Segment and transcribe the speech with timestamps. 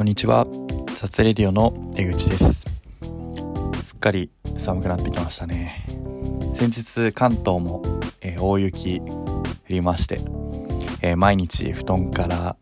[0.00, 0.46] こんにちは。
[0.94, 2.64] 雑レディオの江口です。
[3.84, 5.84] すっかり寒くなってきましたね。
[6.54, 7.82] 先日関東も、
[8.22, 10.20] えー、大雪降りまして、
[11.02, 12.56] えー、毎日布団から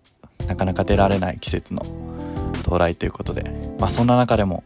[0.49, 1.83] なかなか出られない季節の
[2.63, 4.65] 到来ということでまあそんな中でも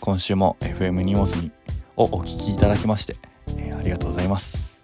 [0.00, 1.50] 今週も FM 荷物に
[1.96, 3.16] をお聞きいただきまして、
[3.56, 4.82] えー、ありがとうございます。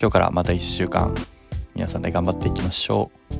[0.00, 1.14] 今日からまた1週間
[1.74, 3.39] 皆さんで頑張っていきましょう。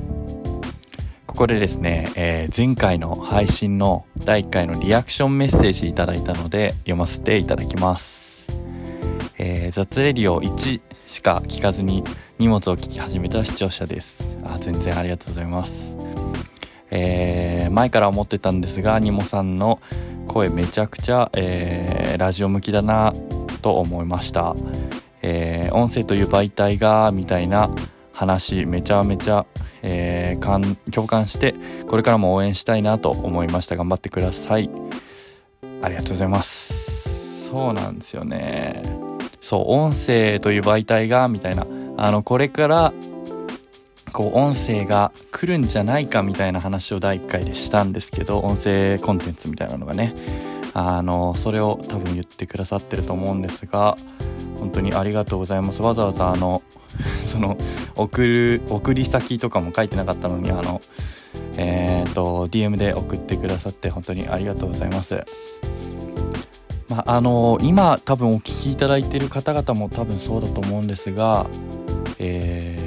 [1.41, 8.47] ここでですね、えー、前回の配信の第1回のリアクションメッセージいただいたので読ませていただきます。
[9.39, 12.03] えー、雑レディオ1しか聞かずに
[12.37, 14.37] 荷物を聞き始めた視聴者です。
[14.43, 15.97] あ、全然ありがとうございます。
[16.91, 19.81] えー、前から思ってたんですが、ニモさんの
[20.27, 23.15] 声めちゃくちゃ、えー、ラジオ向きだな
[23.63, 24.55] と思いました。
[25.23, 27.71] えー、音声という媒体が、みたいな
[28.13, 29.47] 話めちゃめちゃ、
[29.83, 31.55] えー、共感して
[31.87, 33.75] これからも応援したいなと思いました。
[33.75, 34.69] 頑張ってください。
[35.81, 37.47] ありがとうございます。
[37.49, 38.83] そうなんですよね。
[39.41, 41.65] そう音声という媒体がみたいな。
[41.97, 42.93] あのこれから
[44.13, 50.13] こう音声が来るんじゃないかみたいな話を第1回でしたんですけど音声コンテンツみたいなのがね。
[50.73, 53.97] あのそれを多分言ってくださってると思うんですが
[54.57, 55.81] 本当にありがとうございます。
[55.81, 56.61] わざわざあの
[57.23, 57.57] その
[57.95, 60.81] 送る送り先とかも書いてなかったのにあの
[61.57, 65.23] えっ、ー、と DM で送ってくださって本当にありがとうございます。
[66.89, 71.45] まあ、あの今多分お聞きいただいてる方々も多分そうだと思うんですが、
[72.19, 72.77] え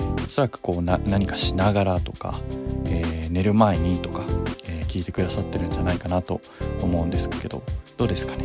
[0.00, 2.40] ー、おそらくこうな何かしながらとか、
[2.86, 4.22] えー、寝る前にとか、
[4.66, 6.40] えー、聞いてくださってるんじゃないかなと
[6.80, 7.62] 思うんですけど
[7.98, 8.44] どうですかね？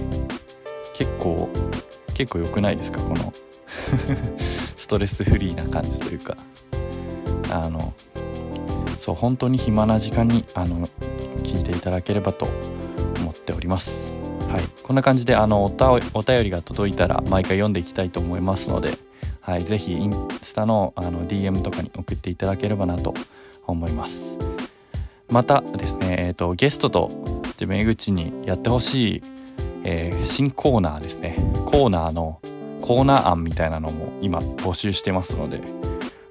[0.93, 1.49] 結構
[2.13, 2.99] 結構良くないですか？
[3.01, 3.31] この
[4.85, 6.37] ストレスフリーな感じというか
[7.49, 7.91] あの
[8.99, 10.85] そう本当に暇な時間にあの
[11.41, 12.45] 聞いていただければと
[13.19, 14.13] 思っております。
[14.47, 14.61] はい。
[14.83, 15.69] こんな感じであのお
[16.21, 18.99] 便りが届いたら毎回読んでいきたいと思いますので
[19.41, 19.63] はい。
[19.63, 23.15] 是非インスタのあの DM とかに送っていただければなと
[23.65, 24.37] 思います。
[25.29, 27.09] またですねえっ、ー、とゲストと
[27.53, 29.23] 自分江口にやってほしい、
[29.83, 31.37] えー、新コーナーですね。
[31.65, 32.39] コーナーの
[32.85, 35.59] コーナー案みたいなのも今募集してますので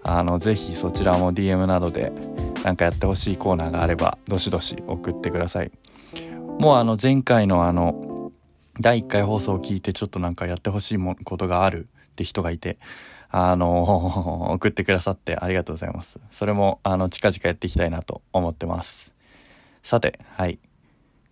[0.04, 2.12] あのぜひそちらも DM などで
[2.62, 5.72] 何かやってほしいコーナーがあればどしどし送ってください。
[6.60, 8.31] もうあの前回のあの
[8.81, 12.78] 第1回放送を聞いてちょっとなんかやってほしいことがあるって人がいて
[13.31, 16.20] あの 送ってくださってありがとうございます。
[16.31, 19.12] それもあの近々やっていきたいなと思ってます。
[19.82, 20.60] さてはい。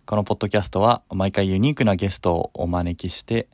[0.05, 3.47] このポッドキャストは毎回ユニークなゲストをお招きして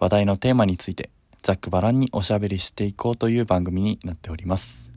[0.00, 1.10] 話題のテーマについて
[1.42, 4.88] ざっくばらんにおしゃべりしていこうという番組になっております。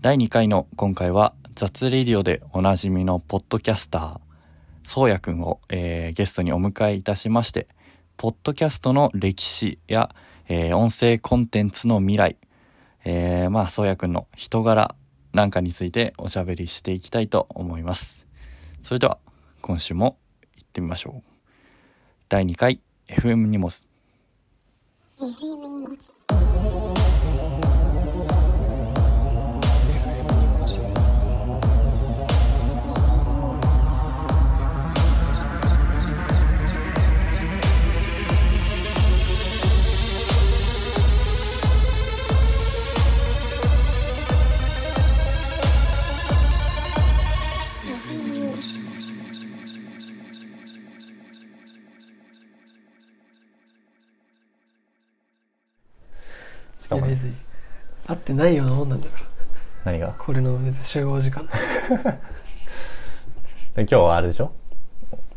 [0.00, 4.18] 第2回の今回は雑レディオでおなじみのポッドキャスター、
[4.82, 7.68] そうやくんを、えー、ゲストにお迎えいたしまして、
[8.16, 10.14] ポッドキャストの歴史や、
[10.48, 12.36] えー、音声コンテンツの未来、
[13.04, 14.96] えー、まあ、そうやくんの人柄
[15.32, 18.26] なんかについておしゃべりしていきたいと思います。
[18.80, 19.18] それでは、
[19.60, 20.18] 今週も
[20.56, 21.30] 行ってみましょう。
[22.28, 23.86] 第2回 FM ニモス
[25.16, 25.94] FM 荷物
[26.90, 26.93] い
[56.98, 57.34] や別に
[58.06, 59.24] 合ってないようなもんなんだから。
[59.92, 60.14] 何が？
[60.18, 61.46] これの別に集合時間。
[61.46, 61.52] で
[63.82, 64.52] 今日はあれでしょ？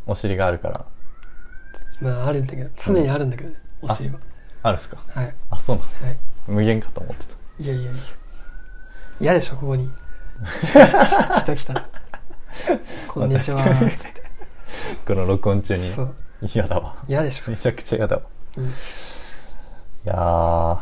[0.06, 0.86] お尻があるから。
[2.00, 4.20] まああるんだけど常にあるんだけどね、お尻は。
[4.64, 4.98] あるっすか？
[5.10, 5.36] はい。
[5.50, 6.18] あそうなんですはい。
[6.48, 7.34] 無限かと思ってた。
[7.60, 8.02] いやいやいや。
[9.20, 9.92] 嫌でしょここに。
[11.42, 11.74] 人 来た。
[11.74, 11.90] ら
[13.10, 14.24] 「こんにちは」まあつって。
[15.06, 15.92] この録音中に。
[16.54, 16.96] 嫌だわ。
[17.08, 17.52] 嫌でしょ。
[17.52, 18.22] めちゃくちゃ嫌だわ。
[18.58, 18.66] うん。
[18.68, 18.72] い
[20.06, 20.78] やー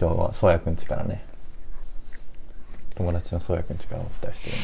[0.00, 1.24] 今日はそうやくんちからね。
[2.96, 4.56] 友達のそうやくんちからお伝えしてる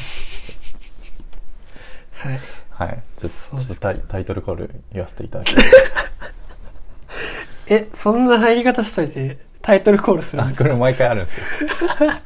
[2.11, 2.39] はい。
[2.69, 3.03] はい。
[3.17, 6.13] ちょっとちょっとタイタイトルコール言わせていただきます。
[7.67, 10.63] えそんな入り方しといてタイトルコールするんあですか？
[10.65, 11.43] これ毎回あるんですよ。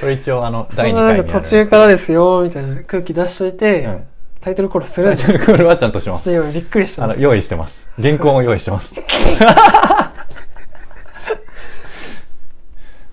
[0.00, 4.06] これ一応あのそ第2んななん回にか途中からですよみたいな空気出しといて、うん。
[4.40, 6.24] タイトルコールするタイトルコールはちゃんとします。
[6.24, 7.86] ちょっと今びっくりしたあの用意してます。
[8.00, 8.94] 原稿も用意してます
[9.48, 10.12] あ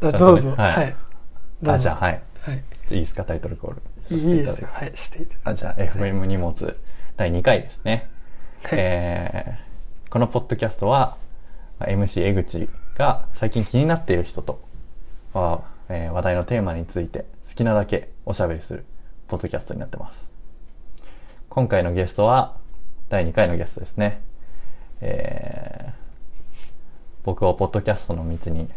[0.02, 0.50] どうぞ。
[0.58, 0.76] はい。
[0.76, 0.96] はい。
[1.68, 2.22] あじゃあはい。
[2.42, 2.64] はい。
[2.90, 3.82] いいですかタイトルコール。
[4.18, 4.70] いいですよ。
[4.74, 6.76] はい、していただあじゃあ FM 荷物
[7.18, 8.10] 第2回ですね、
[8.64, 8.80] はい。
[8.80, 9.72] えー
[10.12, 11.16] このポッドキャストは
[11.80, 12.68] まあ MC 江口
[12.98, 14.60] が最近気になっている人と、
[15.34, 18.86] まあえー話題のテーマについて好きなだけおしゃべりする
[19.30, 20.30] ポッドキャストになってます。
[21.48, 22.58] 今回のゲストは
[23.08, 24.22] 第2回のゲストですね。
[25.00, 26.02] えー
[27.24, 28.68] 僕をポッドキャストの道に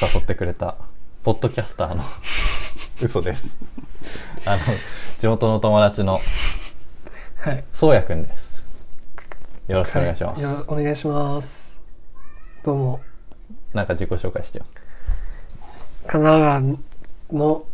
[0.00, 0.76] 誘ってくれた
[1.24, 2.04] ポッドキャスターの
[3.02, 3.60] 嘘です
[4.46, 4.58] あの
[5.18, 6.18] 地元の友達の
[7.38, 7.64] はい。
[7.74, 8.62] そうやくんです
[9.68, 11.76] よろしくお願いします、はいお願いします。
[12.62, 13.00] どうも、
[13.72, 14.66] なんか自己紹介してよ
[16.06, 16.60] 神奈川
[17.32, 17.64] の、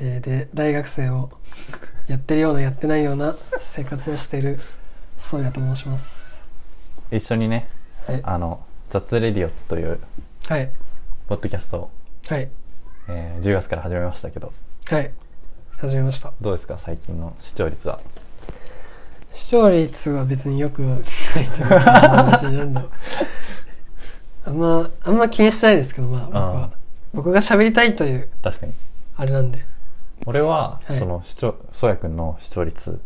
[0.00, 1.30] えーで、大学生を
[2.08, 4.60] やってるような、やってないような生活をしている、
[5.20, 6.40] そうやと申します。
[7.10, 7.66] 一緒にね
[8.06, 8.20] はい。
[8.22, 10.00] あの雑レディオという
[10.48, 10.70] はい。
[11.28, 11.90] ポッドキャストを、
[12.28, 12.48] はい。
[13.08, 14.52] えー10月から始めましたけど
[14.86, 15.12] はい。
[15.78, 16.32] 始めました。
[16.40, 16.78] どうですか？
[16.78, 18.00] 最近の視聴率は
[19.32, 21.68] 視聴率は別によくないという
[22.74, 22.88] か。
[24.46, 26.70] あんま、あんま気にしてないですけど、まあ僕あは。
[27.14, 28.74] 僕が喋りたいという、確かに
[29.16, 29.64] あれなんで。
[30.26, 33.00] 俺は、はいその視聴そうやくんの視聴率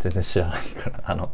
[0.00, 1.30] 全然知らないからあの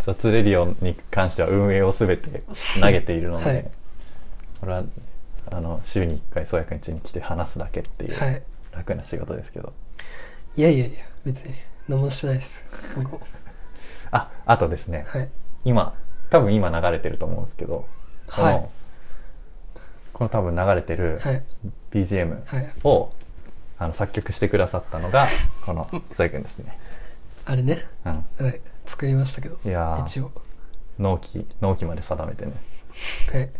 [0.00, 2.42] 雑レディオに関しては運営を全て
[2.80, 3.70] 投げているので、はい
[4.62, 4.82] 俺は
[5.50, 8.42] あの週に1回そうやくん家に来て話すだけっていう、はい。
[8.72, 9.72] 楽な仕事ですけど
[10.56, 11.54] いやいやいや、別に
[11.88, 12.62] 何もしてないです。
[14.10, 15.28] ああとですね、はい。
[15.64, 15.94] 今
[16.30, 17.86] 多分今流れてると思うんですけど
[18.26, 18.68] この、はい
[20.12, 21.42] この多分流れてるはい。
[21.90, 22.72] BGM はい。
[22.84, 23.10] を、
[23.78, 25.26] あの作曲してくださったのが
[25.66, 26.78] この須井君ですね、
[27.44, 27.84] あれね。
[28.06, 28.60] うん、はい。
[28.86, 29.58] 作りましたけど。
[29.62, 30.32] いやー一応。
[30.98, 32.52] 納期納期まで定めてね
[33.30, 33.50] はい。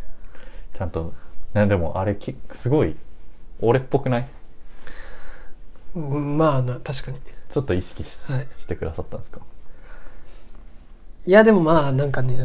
[0.72, 1.12] ちゃんと
[1.56, 2.96] ねでもあれきすごい
[3.60, 4.28] 俺っぽくない？
[5.94, 7.18] うんまあな、確かに。
[7.48, 8.46] ちょっと意識し,、はい。
[8.58, 9.40] してくださったんですか？
[11.26, 12.38] いや、でもまあ、なんかね、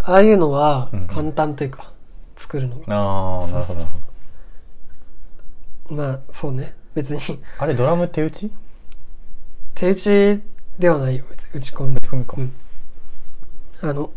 [0.00, 1.92] ああいうのはうん簡単というか、
[2.36, 2.84] 作るのが。
[2.96, 3.96] ああなるほどそうそうそ
[5.90, 5.96] う。
[5.96, 6.74] なるほどまあ、そうね。
[6.94, 7.20] 別に、
[7.58, 8.52] あれドラム手打ち？
[9.74, 10.42] 手打ち
[10.78, 11.50] ではないよ、別に。
[11.54, 12.52] 打ち込み打ち込みか、うん。
[13.82, 14.10] あの、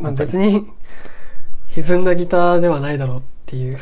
[0.00, 0.66] まあ別に、
[1.76, 3.78] 歪んだギターではないだろうっていう。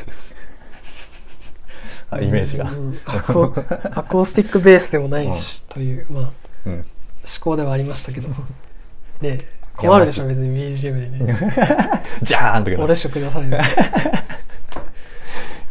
[2.10, 3.54] あイメージがうんアコ
[3.94, 6.32] アコースティックベースでもないし、という、まあ、思
[6.66, 6.84] うん
[7.40, 8.28] 考ではありましたけど。
[8.28, 8.34] ね
[9.22, 9.38] え
[9.76, 11.34] 困るでしょ、別に BGM でね。
[12.22, 13.58] ジャーンとか俺色出される。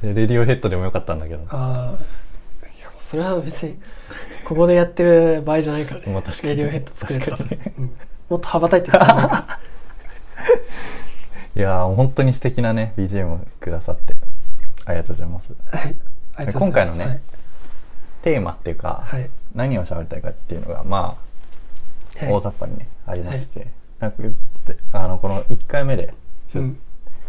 [0.01, 2.00] レディオヘッドでもよかったんだけどああ、
[3.00, 3.79] それは別に、
[4.44, 6.07] ここでやってる場合じゃないからね。
[6.12, 7.38] まあ確かにレディオヘッド作るから。
[7.38, 7.91] ねうん
[8.31, 9.59] もっと羽ばたいてるからなんか
[11.56, 14.15] いやー本当に素敵なね BGM をくださって
[14.86, 15.53] ありがとうございます
[16.33, 16.53] はい。
[16.53, 17.21] 今回のね
[18.21, 19.21] テーマっていうか、はい。
[19.21, 19.30] はい。
[19.56, 21.18] 何を喋りたいかっていうのがま
[22.18, 23.68] あはい大雑把にね、ありまして、
[24.00, 24.18] なんか
[24.94, 26.13] あのこの1回目で
[26.56, 26.77] うん。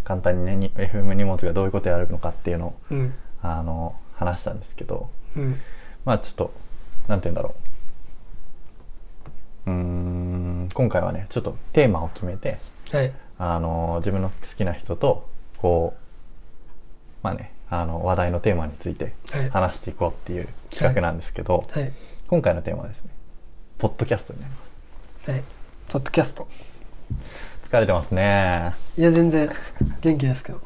[0.04, 3.14] 簡単にね、に FM 荷物がどういうことやるのかっていうのをうん。
[3.42, 5.60] あの話したんですけどうん。
[6.04, 6.52] まあちょっと
[7.08, 7.54] なんて言うんだろ
[9.66, 12.58] ううーん今回はねちょっとテーマを決めて
[12.92, 13.12] はい。
[13.44, 15.28] あの自分の好きな人と
[15.58, 16.00] こう
[17.24, 19.50] まあねあの話題のテーマについてはい。
[19.50, 21.93] 話していこうっていう企画なんですけど、はい。
[22.28, 23.10] 今回のテーマはですね
[23.78, 24.58] ポッドキャストになりま
[25.24, 25.43] すはい。
[25.88, 26.46] ポッドキャスト。
[27.69, 29.50] 疲れてますねいや、全然、
[30.02, 30.60] 元気ですけど。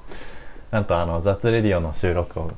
[0.71, 2.51] なんとあの雑レディオの収録を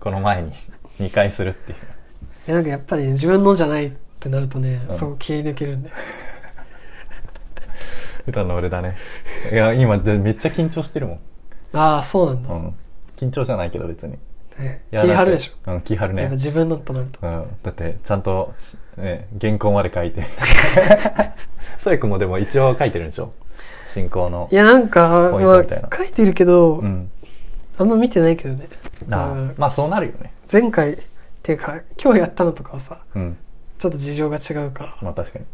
[0.00, 0.52] この前に
[0.98, 5.90] 2回するっていういや、なんかやっぱりね、自分のじゃないってなるとね、うんそこ切り抜けるんで。
[8.24, 8.96] 普段の俺だね。
[9.52, 11.18] いや今でめっちゃ緊張してるもん、
[11.72, 12.54] ああ、そうなんだ。
[12.54, 12.74] うん、
[13.16, 14.18] 緊張じゃないけど別に。
[14.58, 15.72] ね気張るでしょ。
[15.72, 16.28] うん気張るね。
[16.32, 17.18] 自分のとなると。
[17.26, 20.24] うん、だってちゃんとし、ね、原稿まで書いて。
[21.78, 23.32] そやくんもでも一応書いてるんでしょ？
[23.92, 24.48] 進行の。
[24.50, 25.30] いや、なんか、
[25.96, 27.10] 書いてるけど、うん。
[27.78, 28.68] あんま見てないけどね。
[29.10, 30.32] あうんまあそうなるよね。
[30.50, 30.98] 前回、っ
[31.42, 33.36] ていうか、今日やったのとかはさ、うん。
[33.78, 35.44] ちょっと事情が違うから、まあ確かに。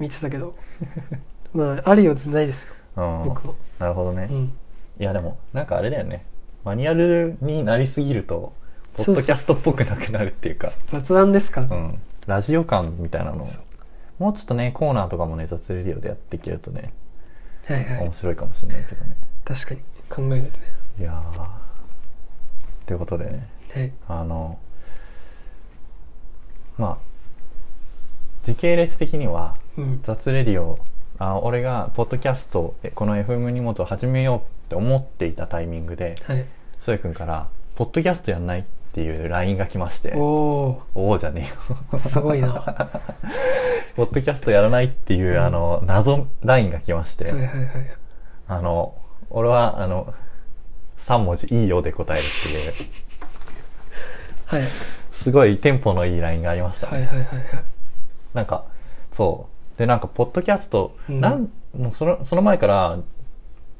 [0.00, 0.54] 見てたけど、
[1.54, 3.54] まあ、あるようでないですよ、うん僕も。
[3.78, 4.52] なるほどね、うん。
[4.98, 6.24] いやでもなんかあれだよね
[6.64, 8.52] マニュアルになりすぎると
[8.96, 11.62] ポッドキャストっぽくなくなるっていうか雑談ですか。
[11.62, 13.46] うんラジオ感みたいなの
[14.18, 16.92] もうちょっとねコーナーとかもね雑レディオでやっていけるとね
[17.66, 18.12] はいはい面。
[18.12, 20.66] 白いかもしれないけどね確かに、考えるとね。
[20.98, 21.48] いやー
[22.86, 23.92] ということでねはい。
[24.08, 24.58] あの
[26.76, 27.08] まあ
[28.44, 30.00] 時系列的にはうん。
[30.02, 30.78] 雑レディオ
[31.18, 36.44] あ俺がポッドキャストえこの FM 荷物を始めようって思っていたタイミングではい。
[36.80, 41.78] そやくんから「ポッドキャストやんない?」っっていう LINE が来まして、おおおじゃねえよ。
[41.92, 42.48] おすごいな。
[42.48, 43.02] は
[43.94, 47.48] ポッドキャストやらないっていう、うんあの、謎 LINE が来まして、いはいはい。
[48.48, 48.94] あの、
[49.30, 50.14] 俺は、あの、
[50.98, 52.90] 3文字いいよで答えるっていう、
[54.46, 54.62] はい。
[55.12, 56.92] すごいテンポのいい LINE がありましたね。
[56.92, 57.44] はいはいはいはい。
[58.34, 58.64] なんか、
[59.12, 59.57] そう。
[59.78, 62.98] で、なんか、ポッドキャスト、うんなん、もうその、その前から、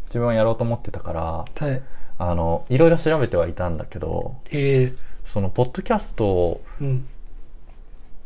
[0.06, 1.22] 自分はやろうと思ってたから、
[1.66, 1.82] はい。
[2.18, 4.92] あの、いろいろ調べてはいたんだけど、ええ
[5.26, 7.06] その、ポッドキャストうん。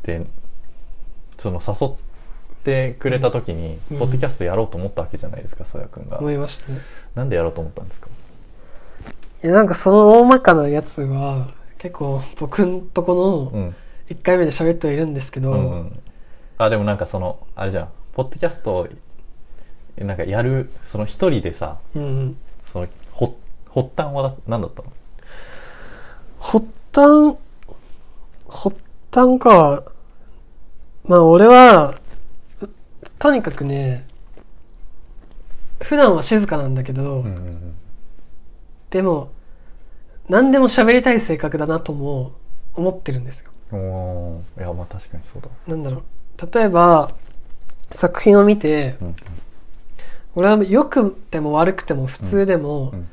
[0.02, 0.24] で、
[1.38, 1.90] その、誘っ
[2.64, 6.18] てくれた時に、うんポッドキャストやろうと思ったわけじゃないですか、そやくんが。
[6.20, 6.78] 思いましたね。
[7.14, 8.08] なんでやろうと思ったんですか？
[9.42, 11.48] いや、なんかその大まかなやつは、
[11.78, 13.74] 結構僕んとこのうん。
[14.08, 15.92] 1回目で喋ってはいるんですけど、うんうん。
[16.64, 18.88] あ、でもなんかその、あれじゃん、ポッドキャストを、
[19.99, 22.37] なんかやる、その一人でさ、うんうん。
[22.73, 23.37] その、ほ、
[23.69, 24.92] 発端は何だったの？
[26.38, 27.38] 発端、
[28.49, 28.76] 発
[29.12, 29.85] 端か。
[31.04, 31.99] まあ俺は、
[33.19, 34.07] とにかくね、
[35.83, 37.75] 普段は静かなんだけど、うんうん
[38.90, 39.31] でも、
[40.28, 42.33] 何でも喋りたい性格だなとも
[42.75, 43.50] 思ってるんですよ。
[43.73, 43.78] うん。
[43.78, 45.49] おーいや、まあ確かにそうだ。
[45.66, 46.02] なんだろう。
[46.52, 47.11] 例えば、
[47.92, 49.16] 作品を見て、うん
[50.34, 53.08] 俺は良くても悪くても普通でも、うん。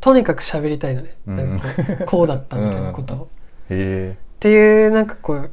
[0.00, 1.14] とにかく喋りたいのね。
[1.26, 3.24] うんなんかこうこうだったみたいなことを。
[3.24, 3.28] っ
[3.68, 5.50] へていう、なんかこう、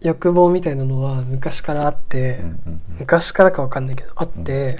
[0.00, 2.40] 欲望みたいなのは昔からあって、
[2.98, 4.78] 昔からかわかんないけど、あって、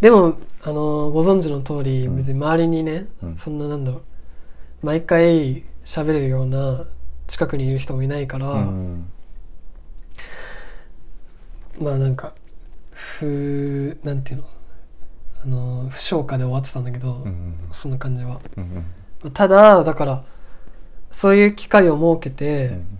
[0.00, 6.84] でも、あの、ご存知の通り、うん別に周りにね、うんそんななんだろう、毎回喋れるような
[7.26, 9.11] 近くにいる人もいないから、うん。
[11.78, 12.34] まあなんか、
[12.90, 14.44] 不、なんていうの、
[15.44, 17.56] あの、不消化で終わってたんだけど、うんうん。
[17.72, 18.40] そんな感じは。
[18.56, 18.84] うん
[19.24, 19.30] うん。
[19.32, 20.24] ただ、だから、
[21.10, 22.98] そういう機会を設けて、うん。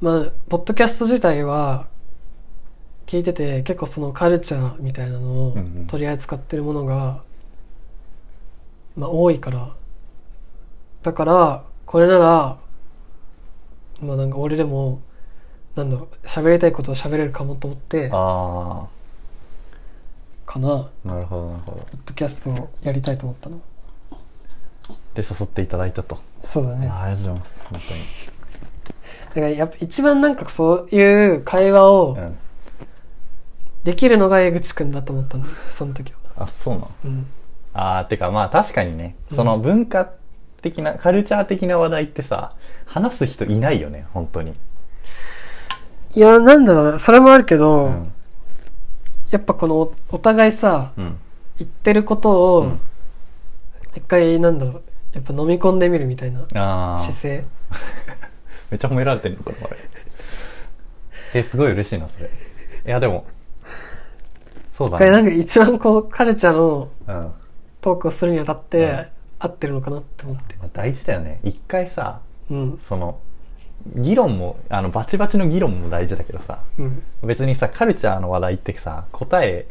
[0.00, 1.88] まあ、ポッドキャスト自体は、
[3.06, 5.86] 聞いてて、結構そのカルチャーみたいなのをうんうん。
[5.86, 7.22] 取り扱ってるものが、
[8.96, 9.74] まあ多いから。
[11.02, 12.58] だから、これなら、
[14.00, 15.00] まあなんか俺でも、
[15.76, 18.86] なんだろう、喋りたいことを喋れるかもと思って、あ
[20.46, 21.86] かな、ポッあ、なるほど、なるほど。
[22.06, 23.60] ドキャストをやりたいと思ったの。
[25.14, 26.18] で、誘っていただいたと。
[26.42, 26.88] そうだね。
[26.88, 27.60] あありがとうございます。
[27.64, 27.80] 本
[29.28, 32.16] だからやっぱ一番なんかそういう会話を。
[33.84, 36.18] できるのが江口くんだと思ったんだよ、その時は。
[36.44, 36.90] あ、そうなの？
[37.04, 37.26] うん。
[37.72, 40.10] ああ、てかまあ確かにね、うんその文化
[40.60, 44.54] 的な、カルチャー的な話題ってさ、話す人いないよね、本当に。
[46.16, 48.12] いや、なんだろうな、それもあるけど、うん。
[49.30, 51.16] やっぱこのおお互いさ、うん。
[51.58, 52.80] 言ってることをうん、
[53.94, 54.82] 一回なんだろう、
[55.12, 57.00] やっぱ飲み込んでみるみたいなああ。
[57.00, 57.44] 姿勢。
[58.70, 59.76] めっちゃ褒められてるのこれ、これ。
[61.34, 62.26] え、すごい嬉しいな、それ。
[62.26, 63.26] いや、でも、
[64.72, 65.06] そうだね。
[65.06, 67.14] 一回なんか一番こう、カルチャーのうん。
[67.14, 67.34] ま
[67.82, 69.06] トークをするにあたって、うん
[69.38, 70.56] 合ってるのかなって思って。
[70.62, 71.40] あ大事だよね。
[71.44, 72.20] 一回さ、
[72.50, 72.80] うん。
[72.88, 73.20] その、
[73.94, 77.02] 議論も、あの、バチバチの議論も大事だけどさ、うん。
[77.22, 79.66] 別にさ、カルチャーの話題ってさ、答え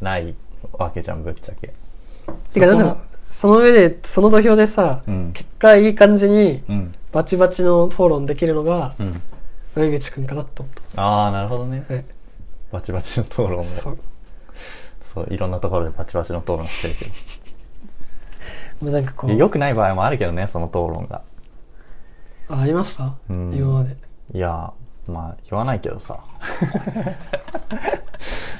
[0.00, 0.34] ない
[0.72, 1.72] わけじゃん、ぶっちゃけ。
[2.52, 2.98] てかなんだろう、
[3.30, 5.32] その上で、その土俵でさ、うん。
[5.32, 6.92] 結果いい感じにうん。
[7.12, 9.22] バチバチの討論できるのが、うん。
[9.76, 11.84] 江口くんかなと思っああ、なるほどね。
[11.86, 11.94] た。
[11.94, 12.04] はい。
[12.72, 13.62] バチバチの討論も。
[13.64, 13.96] そ
[15.14, 15.26] そう。
[15.30, 15.34] う。
[15.34, 17.10] いろんなところでバチバチの討論してるけど。
[18.82, 21.22] まあなんかこう、いや良くない場合もあるけどね、その討論が。
[22.50, 23.96] あありました、うん今まで。
[24.34, 24.72] いや、
[25.06, 26.20] まあ、言わないけどさ。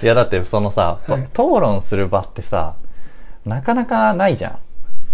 [0.02, 2.76] いや、だってそのさ、はい討論する場ってさ、
[3.44, 4.59] なかなかないじゃん。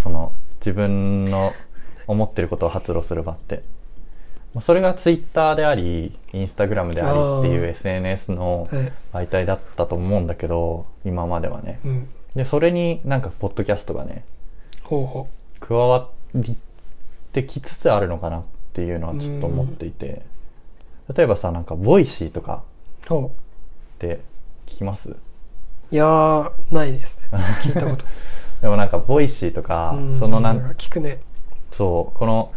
[0.03, 1.53] その、自分の
[2.07, 3.63] 思ってることを発露する場って。
[4.53, 8.91] まあそれがツイッターであり、インスタグラムでありっていう SNS のはい。
[9.25, 11.79] 媒体だったと思うんだけど、今まではね。
[11.85, 12.09] うん。
[12.35, 14.23] で、それになんか、ポッドキャストがね、
[14.83, 15.27] ほうほ
[15.59, 16.09] 加わっ
[17.33, 18.43] てきつつあるのかなっ
[18.77, 20.21] ていうのはちょっと思っていて、
[21.15, 22.61] 例えばさ、なんか、 Voicy とか
[23.01, 23.29] っ
[23.97, 24.19] て
[24.67, 25.09] 聞きます？
[25.09, 25.17] う。
[25.89, 27.27] いやー、ないですね。
[27.63, 28.05] 聞いたこと。
[28.61, 31.19] でもなんか、 Voicy とかう、んそのなんか聞くね。
[31.71, 32.51] そう、この、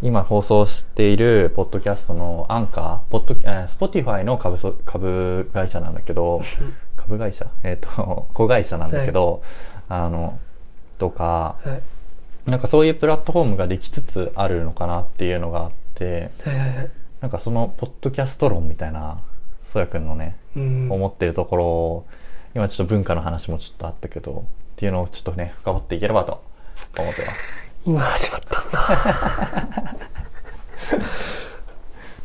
[0.00, 6.40] 今放送しているポッドキャストのアンカー、ポッド、えー、 Spotify の株そ、株会社なんだけど、
[6.96, 7.46] 株会社？
[7.62, 9.42] えっ、と、子会社なんだけど、
[9.90, 10.38] あの、
[10.98, 11.82] とか、はい。
[12.48, 16.90] なんかそういうプラットフォームができつつあるのかなっていうのがあって、はいはいはい。
[17.20, 19.20] なんかその、ポッドキャスト論みたいな、
[19.62, 20.88] そやくんのね、うん。
[20.90, 22.06] 思ってるところを、
[22.54, 26.42] 今ちょっと文化の話もちょっとあったけど、っていうのをちょっとね、深掘っていければと
[26.98, 27.68] 思ってます。
[27.88, 29.96] 今始まったんだ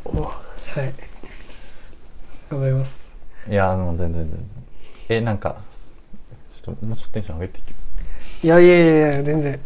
[0.03, 0.93] おはい
[2.49, 3.09] 頑張ります
[3.49, 4.39] いやもう全然全然
[5.09, 5.61] えなんか
[6.49, 7.73] ちょっともうちょっとテンション上げていけ
[8.47, 9.59] いやいやいやいや全然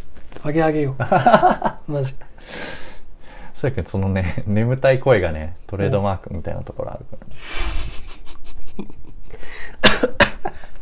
[0.44, 0.96] あげあげよう。
[1.92, 2.16] マジ。
[3.54, 7.36] そうやけどそのね 眠たい声がねトレードマークみたいなところあるからね。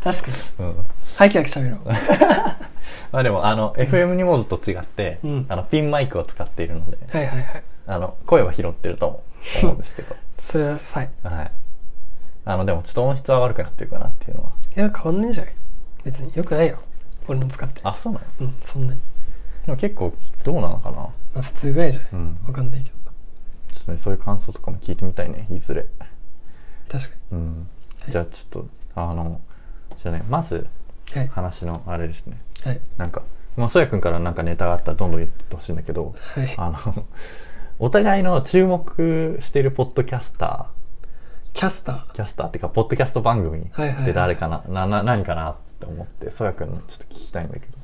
[0.04, 0.38] 確かに。
[0.60, 0.76] うん。
[1.16, 1.80] ハキハキしゃべろう。
[3.12, 5.46] まあでもあの FM ニモーズと違って、うん。
[5.50, 7.64] あのピンマイクを使っているのではいはいはい。
[7.88, 9.24] あの声は拾ってると
[9.64, 10.16] 思うんですけど。
[10.38, 11.10] それはさい。
[11.24, 11.52] はい。
[12.46, 14.50] あのでもちょっと音質は悪くなってるかなっていうのは。
[14.76, 15.54] いや変わんないんじゃない？
[16.04, 16.78] 別によくないよ。
[17.28, 18.26] 俺の使ってあそうなの？
[18.42, 19.00] うんそんなに
[19.66, 20.98] でも結構どうなのかな。
[20.98, 22.38] まあ普通ぐらいじゃない、うん。
[22.48, 22.96] わかんないけど。
[23.74, 25.86] ちょっとねそういう感想とかも聞いてみたいねいずれ。
[26.90, 27.68] 確かうん。
[28.10, 29.42] じゃあちょっとあの
[30.02, 30.68] じゃあねまず
[31.14, 31.28] にはい。
[31.30, 32.42] 話のあれですね。
[32.64, 32.80] はい。
[32.98, 33.24] なんか
[33.58, 36.54] まあそやくんからなんかネタがあったらどんどん言ってほしいんだけどはい。
[36.58, 37.06] あの
[37.80, 40.68] お互いの注目してるポッドキャスタ
[41.54, 42.06] キャスター？
[42.08, 47.75] ーキャスターっていうかポッドキャスト番組っはいはいはいて誰かな,、なな何かなって思ってそやくんのちょっと聞きたいんだけど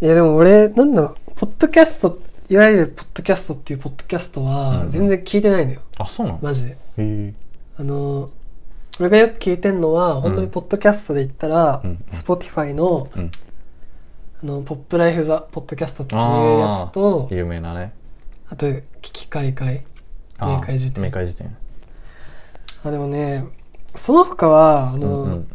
[0.00, 4.90] いやでも俺なんだろうポッドキャストいわゆるポッドキャストっていうポッドキャストはうん。
[4.90, 6.38] 全然聞いてないのよ、あそうなの？
[6.42, 6.70] マジで。
[6.72, 7.34] へえ。
[7.76, 8.30] あの
[9.00, 13.30] 俺がよく聞いてんのは本当にポッドキャストで言ったら、うん Spotify のうん。
[14.40, 17.92] あのポップライフザポッドキャストっていうやつと有名なね。
[18.48, 18.66] あと
[19.02, 19.84] 危機開会。
[20.38, 21.56] あー明快辞典明快辞典
[22.84, 23.44] あでもね
[23.96, 25.48] その他はあの、うんうん。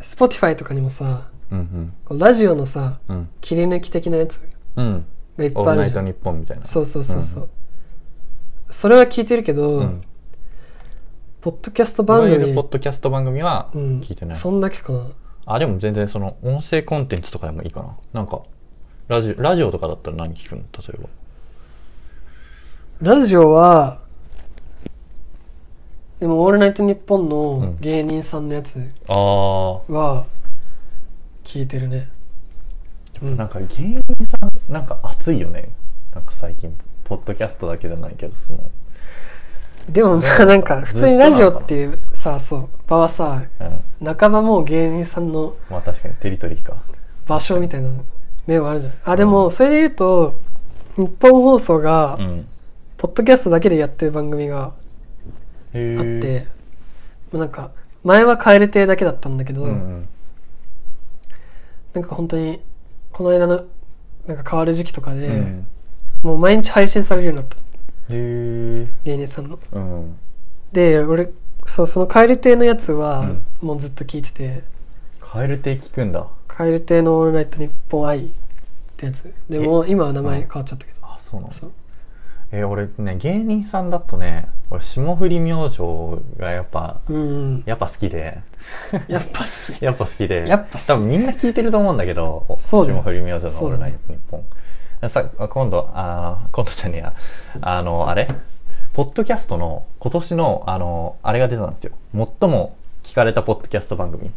[0.00, 3.16] Spotify とかにもさうんこうラジオのさうん。
[3.16, 4.40] うん切り抜き的なやつ
[4.76, 5.04] うん。
[5.36, 6.04] がいっオールナイトぱいあるじゃん。
[6.06, 6.64] ニッポンみたいな。
[6.64, 7.48] そうそうそうそう、
[8.70, 10.02] それは聞いてるけど、うん。
[11.40, 14.00] ポッドキャスト番組ポッドキャスト番組はうん。
[14.00, 15.00] 聞いてない、そんだけかな。
[15.44, 17.96] あでも全然その音声コンテンツとかでもいいかな。
[18.12, 18.42] なんか
[19.08, 20.62] ラジオラジオとかだったら何聞くの？
[20.62, 21.08] 例えば。
[23.00, 23.98] ラジオは
[26.20, 27.78] でも「オールナイトニッポン」のん。
[27.80, 30.26] 芸人さんのやつああは
[31.44, 32.08] 聞いてるね、
[33.22, 33.36] うん。
[33.36, 34.00] なんか芸人
[34.40, 35.70] さんなんか熱いよね。
[36.14, 38.70] なんか最近ポッドキャストだけじゃないけどその。
[39.88, 43.42] でもまあなんか普通にラジオっていうさそう場はさ
[44.00, 44.16] うん。
[44.16, 46.76] 半ばもう芸人さんのまあ確かにテリトリーか。
[47.26, 47.90] 場所みたいな
[48.46, 48.92] 面はあるじゃん。
[49.04, 50.40] あでもそれで言うと
[50.96, 52.48] 日本放送がうん。
[52.98, 54.72] ポッドキャストだけでやってる番組があっ
[55.72, 56.46] て、
[57.32, 57.72] もうなんか
[58.04, 60.08] 前は蛙亭だけだったんだけど、うんうん
[61.94, 62.60] なんか本当に
[63.10, 63.64] この間の
[64.26, 65.66] なんか変わる時期とかで、うん。
[66.22, 67.56] もう毎日配信されるようになった。
[67.56, 67.60] へ
[68.10, 69.58] え芸人さんの。
[69.72, 70.16] うん。
[70.72, 71.30] で俺
[71.66, 73.44] そうその蛙亭のやつはうん。
[73.60, 74.62] もうずっと聞いてて。
[75.20, 76.26] 蛙亭聞くんだ。
[76.48, 78.30] 蛙亭の「オールナイトニッポン愛」っ
[78.96, 79.32] てやつ。
[79.48, 80.98] でも今は名前変わっちゃったけど。
[81.02, 81.72] あそうなのそう。
[82.52, 87.20] えー俺ね芸人さんだとね俺霜降り明星がやっぱうんう
[87.58, 87.62] ん。
[87.66, 88.40] やっぱ好きで
[89.08, 89.80] やっぱ好き。
[89.84, 90.46] やっぱ好きで。
[90.48, 94.44] やっぱ多分みんな聞いてると思うんだけどそう霜降り明星の「そうだねオールナイトニッポン」
[95.10, 97.12] さ今度あー今度じゃねえや。
[97.60, 98.28] あのあれ？
[98.92, 101.92] ポッドキャストの今年のあのあれが出たんですよ。
[102.40, 104.28] 最も聞かれたポッドキャスト番組。
[104.28, 104.32] っ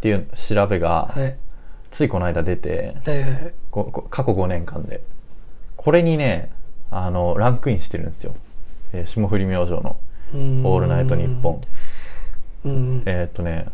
[0.00, 1.34] ていう調べが、はい。
[1.90, 3.52] ついこの間出てはいはいはい。
[3.70, 5.00] ここ過去5年間で。
[5.76, 6.50] これにね
[6.90, 8.34] あのランクインしてるんですよ、
[8.92, 9.96] えー霜降り明星の
[10.34, 10.66] う「ん。
[10.66, 11.60] オールナイトニッポン」
[12.64, 13.02] うんうん。
[13.06, 13.66] えーっとね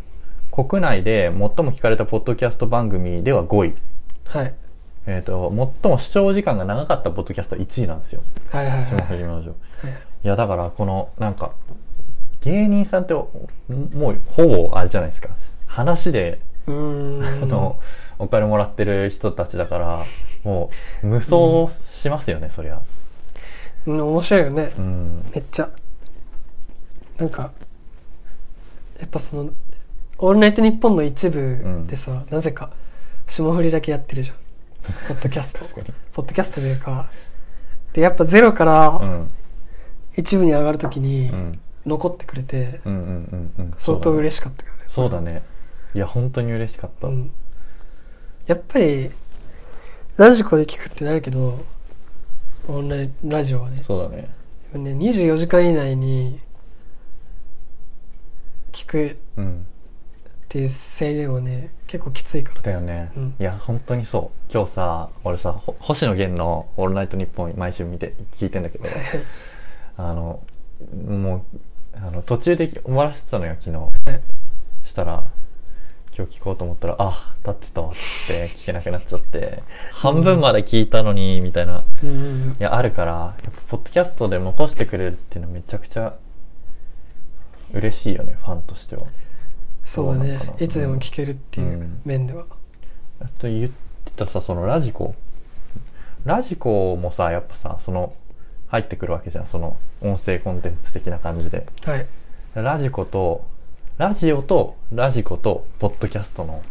[0.51, 3.75] 国内で最も聞かれたポッドキャスト番組では5位。
[4.25, 4.53] はい。
[5.07, 8.21] えー、と最も視聴時間が長かったポッドキャストは1位なんですよ。
[8.51, 8.85] はいはいはい。
[8.85, 9.49] 霜降り明星い。
[9.49, 9.57] はい
[10.27, 11.51] やだからこのなんか
[12.41, 13.29] 芸人さんってお
[13.93, 15.29] もうほぼあれじゃないですか。
[15.67, 17.43] 話で、うーん。
[17.43, 17.79] あの
[18.17, 20.03] お金もらってる人たちだから
[20.43, 20.69] も
[21.03, 22.81] う無双しますよね、そりゃ。
[23.85, 24.71] うん面白いよね。
[24.77, 25.25] うん。
[25.33, 25.69] めっちゃ。
[27.17, 27.51] なんか
[28.99, 29.51] やっぱその
[30.17, 32.71] 「オールナイトニッポン」の一部でさ、なぜか
[33.27, 34.37] 霜降りだけやってるじゃん。
[35.07, 35.59] ポッドキャスト。
[36.13, 37.09] ポッドキャストというか。
[37.93, 39.31] でやっぱゼロからうん。
[40.17, 41.59] 一部に上がるときにうん。
[41.85, 43.71] 残ってくれてうんうんうんうん。
[43.77, 44.79] 相当嬉しかったよね。
[44.87, 45.43] そうだね。
[45.93, 47.31] いや本当に嬉しかった、うん。
[48.47, 49.11] やっぱり
[50.17, 51.63] ラジコで聞くってなるけど
[52.67, 53.83] オンラインラジオはね。
[53.85, 54.29] そうだね。
[54.73, 56.39] ね24時間以内に
[58.75, 59.65] 聞くっうん。
[60.49, 63.35] ていう制限はね結構きついからだよね、うん。
[63.39, 64.53] いや本当にそう。
[64.53, 68.85] 今日さ俺さほ星野源の「オールナイトニッポン」毎週見て聞いてんだけど。
[69.97, 70.41] あの
[71.07, 71.41] もう
[71.95, 74.19] あの途中で終わらせてたのよ昨日。
[74.83, 75.23] したら
[76.17, 81.83] 今日聞こうと思ったら、あ、立ってたわっつって聞けなくなっちゃって、半分まで聞いたのに、みたいな。
[82.01, 86.15] うんいや、あるから、やっぱ、ポッドキャストで残してくれるっていうのはめちゃくちゃ
[87.73, 89.05] 嬉しいよね、ファンとしては。
[89.83, 92.01] そうだねいつでも聞けるっていううん。
[92.05, 92.45] 面では、
[93.19, 95.15] あと言ってたさ、そのラジコ。
[96.25, 98.13] ラジコもさ、やっぱさ、その、
[98.67, 101.67] 入ってくるわけじゃん、その、音声コンテンツ的な感じで。
[101.85, 102.07] はい。
[102.55, 103.45] ラジコと、
[103.97, 106.61] ラジオとラジコとポッドキャストの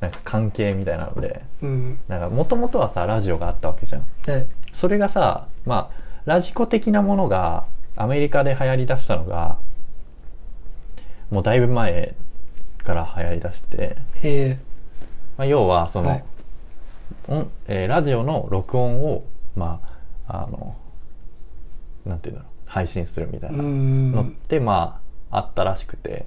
[0.00, 1.98] なんか関係みたいなので、うん。
[2.08, 4.06] なんか元々はさ、ラジオがあったわけじゃん。
[4.26, 4.46] はい。
[4.72, 7.64] それがさ、まあ、ラジコ的なものが
[7.96, 9.56] アメリカで流行り出したのが、
[11.34, 12.14] もうだいぶ前
[12.84, 14.58] から流行り出して、へえ。
[15.36, 16.24] まあ、要はその、はい。
[17.26, 19.24] 音えーラジオの録音を、
[19.56, 19.80] ま
[20.28, 20.76] あ、あの、
[22.06, 24.32] なんていうんだろう、配信するみたいなんのっうん。
[24.34, 26.24] て、まあ、あったらしくて、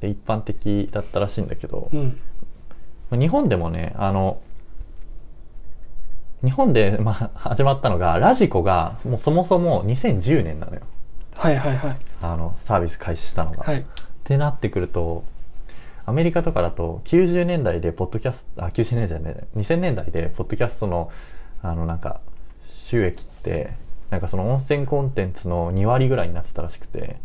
[0.00, 2.18] で一般的だったらしいんだけど、うん。
[3.10, 4.40] まあ日本でもね、あの、
[6.42, 10.80] 日本で、まあ、始まったのが、ラジコが、もうそもそも2010年なのよ。
[11.36, 11.96] はいはいはい。
[12.20, 13.62] あの、サービス開始したのが。
[13.62, 13.86] はい
[14.28, 15.24] ってなってくると、
[16.04, 21.10] アメリカとかだと、90年代でポッドキャスト、あ、90年代じゃない、2000年代で、ポッドキャストの、
[21.62, 22.20] あの、なんか、
[22.68, 23.72] 収益って、
[24.10, 27.16] なんかその温泉コンテンツの2割ぐらいになってたらしくて、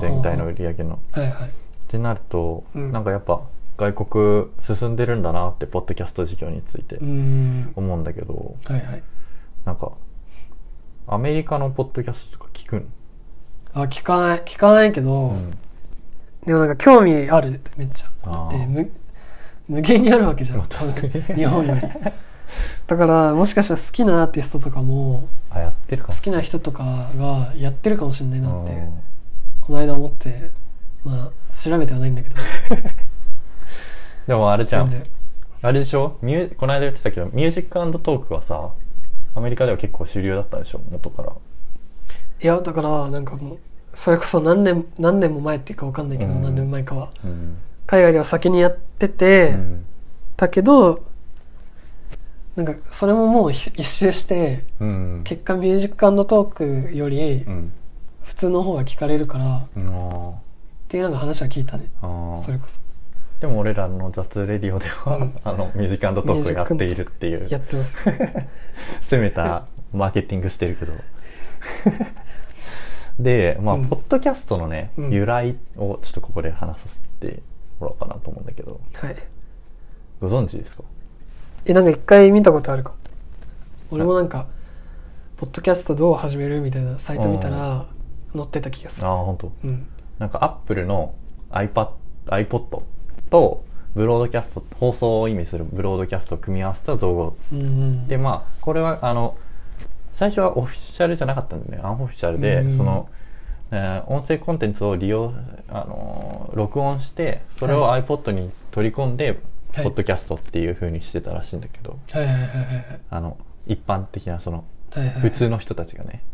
[0.00, 1.00] 全体の売り上げの。
[1.10, 1.48] はいはい。
[1.48, 1.50] っ
[1.88, 2.92] てなると、うん。
[2.92, 3.40] なんかやっぱ、
[3.76, 7.72] 外国進んでるんだなって、ポッドキャスト事業についてうん。
[7.74, 9.02] 思うんだけど、はいはい。
[9.64, 9.90] なんか、
[11.08, 12.92] アメリカのポッドキャストとか聞くん？
[13.72, 15.58] あ聞かない聞かないけど、うん。
[16.46, 18.48] でもなんか興味あるめっちゃ。
[18.50, 18.90] で無
[19.68, 20.62] 無限にあるわけじゃん。
[20.62, 21.80] 日本より。
[22.86, 29.00] だからもしかしたら好きなアーティストとかも好きな人とかがやってるかもしれないなってうん。
[29.60, 30.50] この間思って
[31.04, 32.36] まあ調べてはないんだけど。
[34.26, 34.92] でもあれじゃん。
[35.60, 36.16] あれでしょ？
[36.22, 38.70] ミューこの間言ってたけど、ミュージックトークはさ、
[39.34, 40.80] アメリカでは結構主流だったでしょ？
[40.90, 41.32] 元から。
[42.40, 43.58] いやだからなんかもう
[43.98, 47.58] それこそ何年何年も前っていうかわかんないけど、うん何年前かはうん。
[47.84, 49.84] 海外では先にやってて、うん。
[50.36, 51.04] だけど
[52.54, 55.22] なんかそれももう一周してうん。
[55.24, 57.72] 結果ミュージックトークよりうん。
[58.22, 59.68] 普通の方が聞かれるからっ
[60.86, 62.78] ていうなんか話は聞いたねそれこそ
[63.40, 67.96] でも俺らの雑レディオでは、うんあの、ミュージックトークをやっているっていう、やってます
[69.00, 70.92] 攻めたマーケティングしてるけど。
[73.18, 73.86] で、まあ、うん。
[73.86, 75.10] ポッドキャストのね、うん。
[75.12, 77.42] 由来をちょっとここで話させて
[77.80, 79.16] もらおうかなと思うんだけど、はい。
[80.20, 80.84] ご存知ですか？
[81.66, 82.92] えなんか一回見たことあるか
[83.90, 84.46] 俺もなんか
[85.36, 87.86] ポッドキャストどう始めるみたいなサイト見たら
[88.34, 89.06] 載ってた気がする。
[89.06, 89.52] ああ、本当。
[89.64, 89.86] うん。
[90.18, 91.14] なんかアップルの
[91.50, 91.90] iPad、
[92.26, 92.82] iPod
[93.30, 97.36] とブロードキャスト、放送を意味するブロードキャストを組み合わせた造語。
[97.52, 98.08] うんうん。
[98.08, 99.36] で、まあ、これはあの、
[100.18, 101.88] 最初はオフィシャルじゃなかったんだよね。
[101.88, 102.76] アンオフィシャルで、うん。
[102.76, 103.08] その、
[103.70, 105.32] えー音声コンテンツを利用、
[105.68, 109.38] あのー録音して、それを iPod に取り込んで、
[109.72, 109.84] はい。
[109.84, 113.36] ポッドキャストっていう風にしてたらしいんだけど、はいはいはいはいあの、
[113.68, 116.24] 一般的なその、はい普通の人たちがね。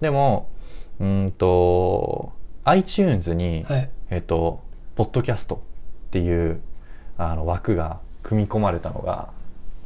[0.00, 0.48] でも、
[0.98, 2.32] うーんと、
[2.64, 3.90] iTunes に、はい。
[4.08, 4.62] えっ、と、
[4.96, 6.62] ポッドキャストっていう
[7.18, 9.28] あの枠が組み込まれたのが、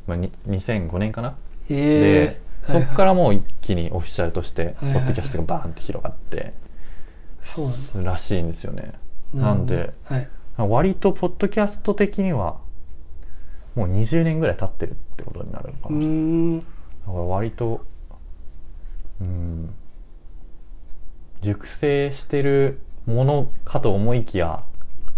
[0.07, 1.35] まあ、に2005年かな、
[1.69, 6.53] えでえそこからもう一気にオフィシャルとして、ポッドキャストがバーンって広がって、
[7.43, 8.11] そうなんだ。
[8.13, 8.93] らしいんですよね。
[9.35, 10.29] なんで、はい。
[10.57, 12.59] 割とポッドキャスト的には、
[13.75, 16.63] もう20年ぐらい経ってるってことになるのかうな。
[17.07, 17.85] だから割と、
[19.21, 19.75] うん、
[21.41, 24.63] 熟成してるものかと思いきや、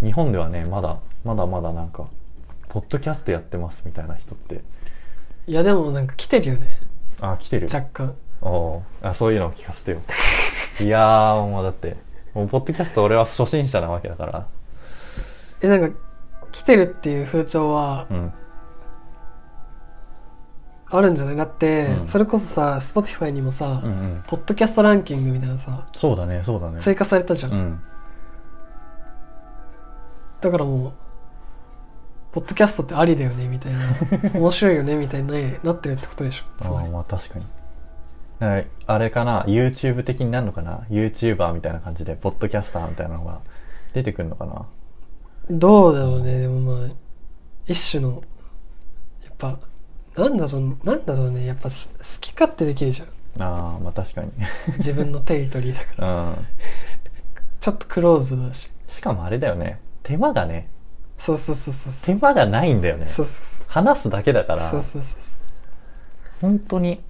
[0.03, 2.09] 日本ではね、まだ、まだまだなんか、
[2.69, 4.63] ポッドキャストやってますみたいな人って、
[5.47, 6.81] いやでもなんか来てるよね
[7.33, 7.69] あ、来てる。
[7.73, 10.01] 若干おうあそういうのを聞かせてよ。
[10.81, 11.97] いやー、もうだって、
[12.35, 14.47] もうポッドキャスト俺は初心者なわけだから、
[15.63, 15.97] えなんか
[16.53, 18.33] 来てるっていう風潮はうん。
[20.91, 21.37] あるんじゃない？
[21.37, 24.25] だって、うんそれこそさ Spotify にもさ、うんうん。
[24.27, 26.81] ポッドキャストランキングみたいなさそうだね、そうだね。
[26.81, 27.81] 追加されたじゃん、うん。
[30.41, 30.93] だからもう
[32.35, 33.79] ポッドキャストってありだよねみたいな
[34.35, 37.47] 面白いよねみたいになってるってことでしょつああ、まあ確かに。
[38.41, 43.39] はいあれかな？YouTube 的になるのかな ?YouTuber みたいな感じで、ポッドキャスターみたいなのが
[43.93, 44.67] 出てくるのかな？
[45.49, 46.89] どうだろうねでもまあ
[47.67, 48.21] 一種の
[49.23, 49.59] やっぱ
[50.21, 54.33] なんだろうなんだろうねやっぱす好き勝手できるじゃんああ、まあ確かに。
[54.79, 56.47] 自分のテリトリーだから うん。
[57.61, 59.79] ちょっとクローズドだししかもあれだよね。
[60.03, 60.69] 手間がね、
[61.19, 61.93] そうそうそうそう。
[61.93, 63.05] そ手間がないんだよね。
[63.05, 63.67] うそうそうそう。
[63.69, 64.63] 話すだけだから。
[64.63, 65.21] そうそうそう
[66.41, 67.01] 本当に。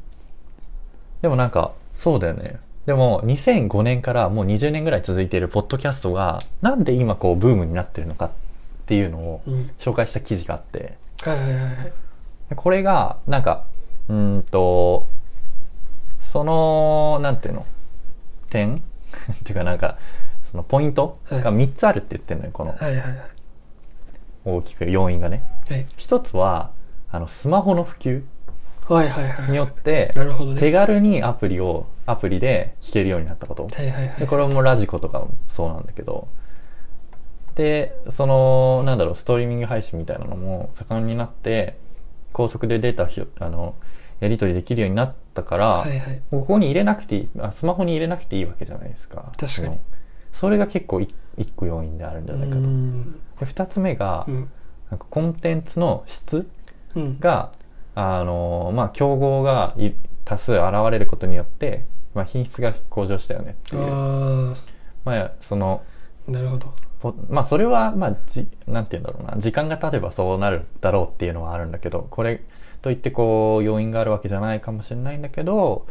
[1.23, 2.59] でもなんかそうだよね。
[2.87, 8.33] でも2005年からもう20年ぐらい続いているポッドキャストがなんで今こうブームになってるのかっ
[8.87, 9.71] ていうのをうん。
[9.79, 10.97] 紹介した記事があって。
[11.23, 11.93] はいはいはいはい。
[12.51, 13.65] でこれがなんか
[14.09, 15.09] うーんと
[16.33, 17.67] そのなんていうの？
[18.51, 18.77] 点？
[19.33, 19.99] っていうかなんか
[20.51, 21.19] そのポイント？
[21.31, 22.73] が3つあるって言ってるのよこの。
[22.73, 23.34] はいはいはい
[24.45, 25.43] 大きく要因がね。
[25.69, 25.87] はい。
[25.97, 26.71] 一つは
[27.11, 28.23] あのスマホの普及
[28.89, 30.57] はいはいはいによってね。
[30.59, 33.67] 手軽にアプリをアプリで聞けるようになったこと。
[33.67, 34.21] はいはいはい。
[34.21, 36.29] でこれもラジコとかもそうなんだけど。
[37.55, 41.79] でそのなんだろうストリーミング配信みたいなのも盛んになって
[42.33, 43.77] 高速でデータをひあの
[44.19, 46.21] やり取りできるようになったから、はいはい。
[46.31, 49.33] ここに入れなくていいあスマホに入れなくていいわけじゃないですか。
[49.39, 49.79] 確かに
[50.35, 53.45] それが結構い一個要因であるんじゃないかと。
[53.47, 54.51] 二つ目が、うん。
[54.91, 56.49] なんかコンテンツの質
[56.95, 57.19] うん。
[57.21, 57.53] が、
[57.95, 59.93] あのまあ、競合がい
[60.25, 63.83] 多数現れることによって、まあ、品質が向上したよねっていう。
[63.83, 64.55] あ
[65.05, 65.83] まあ、その、
[66.29, 66.73] あなるほど。
[67.01, 72.43] ぽまあ、それは、まあ、じ、なんて言うんだろうな、時間が経てばそうなるだろうっていうのはあるんだけど、これ
[72.83, 75.87] といってこう、要因があるわけじゃないかもしれないんだけど、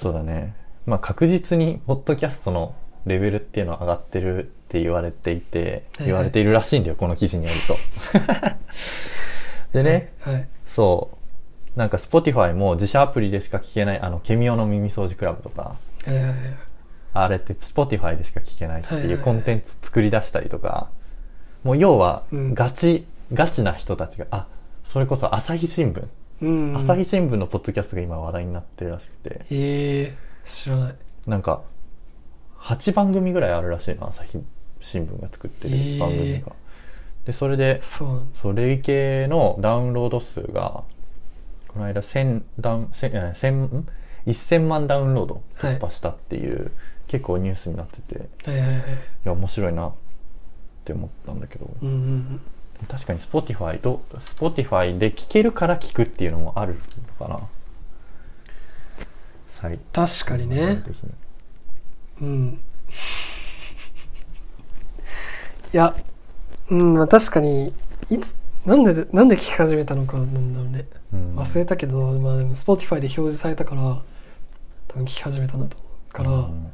[0.00, 0.54] そうだね。
[0.86, 2.74] まあ、確実に、ポッドキャストの
[3.06, 5.82] レベルっていうのは上がってるって言われていて、はいはい。
[6.06, 7.76] 言われているらしいんだよ、この記事によると。
[9.72, 11.10] でね、はいそ
[11.76, 11.78] う。
[11.78, 16.34] なんか Spotify も自社アプリでしか聞けない、あの、ケミオの耳掃除クラブとか、はいはいはい。
[17.12, 20.90] あれって Spotify でしか聞けないってはいうコンテンツ作り出したりとか、
[21.64, 22.54] もう要はうん。
[22.54, 24.46] ガチ、ガチな人たちが、あ、
[24.84, 26.06] それこそ朝日新聞、
[26.42, 30.94] うん朝日新聞のポッドキャストが今話題になってるらしくて、ええ知らない。
[31.26, 31.62] なんか、
[32.60, 34.38] 8番組ぐらいあるらしいの、朝日
[34.80, 36.52] 新聞が作ってる番組が。
[37.24, 38.52] で、それで、そう。
[38.54, 40.84] 累計のダウンロード数が、
[41.68, 43.86] この間1000ダウン、1000えー1000ん
[44.26, 46.70] ？1000万ダウンロード突破したっていう、
[47.08, 48.82] 結構ニュースになってて、いはいはいはい。
[49.24, 49.92] や、面白いなっ
[50.84, 52.40] て思ったんだけど、うんうん
[52.88, 54.02] 確かに Spotify と、
[54.38, 56.76] Spotify で聴けるから聴くっていうのもある
[57.20, 57.40] のかな。
[59.48, 60.82] 最確かにね
[62.20, 62.60] うん。
[65.72, 65.94] いや
[66.70, 67.72] うんまあ確かに
[68.08, 68.34] いつ
[68.66, 70.86] なんでなんで聞き始めたのかなんだろうね。
[71.12, 71.36] うん。
[71.36, 74.02] 忘れたけど、まあでも Spotify で表示されたから
[74.88, 76.72] 多分聞き始めたんだと思うから、うん。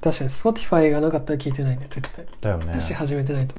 [0.00, 2.26] 確かに Spotify がなかったら聞いてないね絶対。
[2.40, 2.72] だよね。
[2.72, 3.54] 私始めてないと。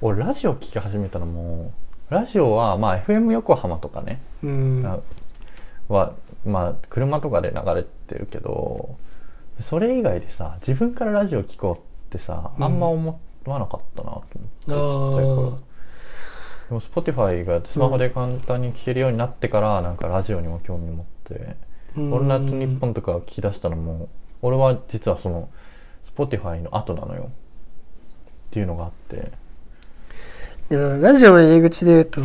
[0.00, 1.72] 俺ラジオ聞き始めたのも、
[2.08, 4.82] ラジオはまあ FM 横浜とかね、うん。
[4.86, 4.98] あ
[5.92, 6.14] は、
[6.46, 8.96] まあ、車とかで流れてるけど、
[9.62, 12.64] それ以外でさ、自分からラジオ聞こうってさ、うん。
[12.64, 14.78] あんま思わなかったなとあ思って、ちっちゃい
[15.36, 15.48] 頃。
[15.48, 15.58] ー。
[16.68, 21.56] でも Spotify がスマホで簡単に聞けるようになってから、なんかラジオにも興味持って、
[21.96, 22.12] うん。
[22.12, 24.08] オールナイトニッポンとか聞き出したのも、
[24.42, 25.48] 俺は実はその、
[26.16, 27.30] Spotify の後なのよ。
[28.50, 29.30] っていうのがあって、
[30.68, 32.20] でもラジオの入り口で言うと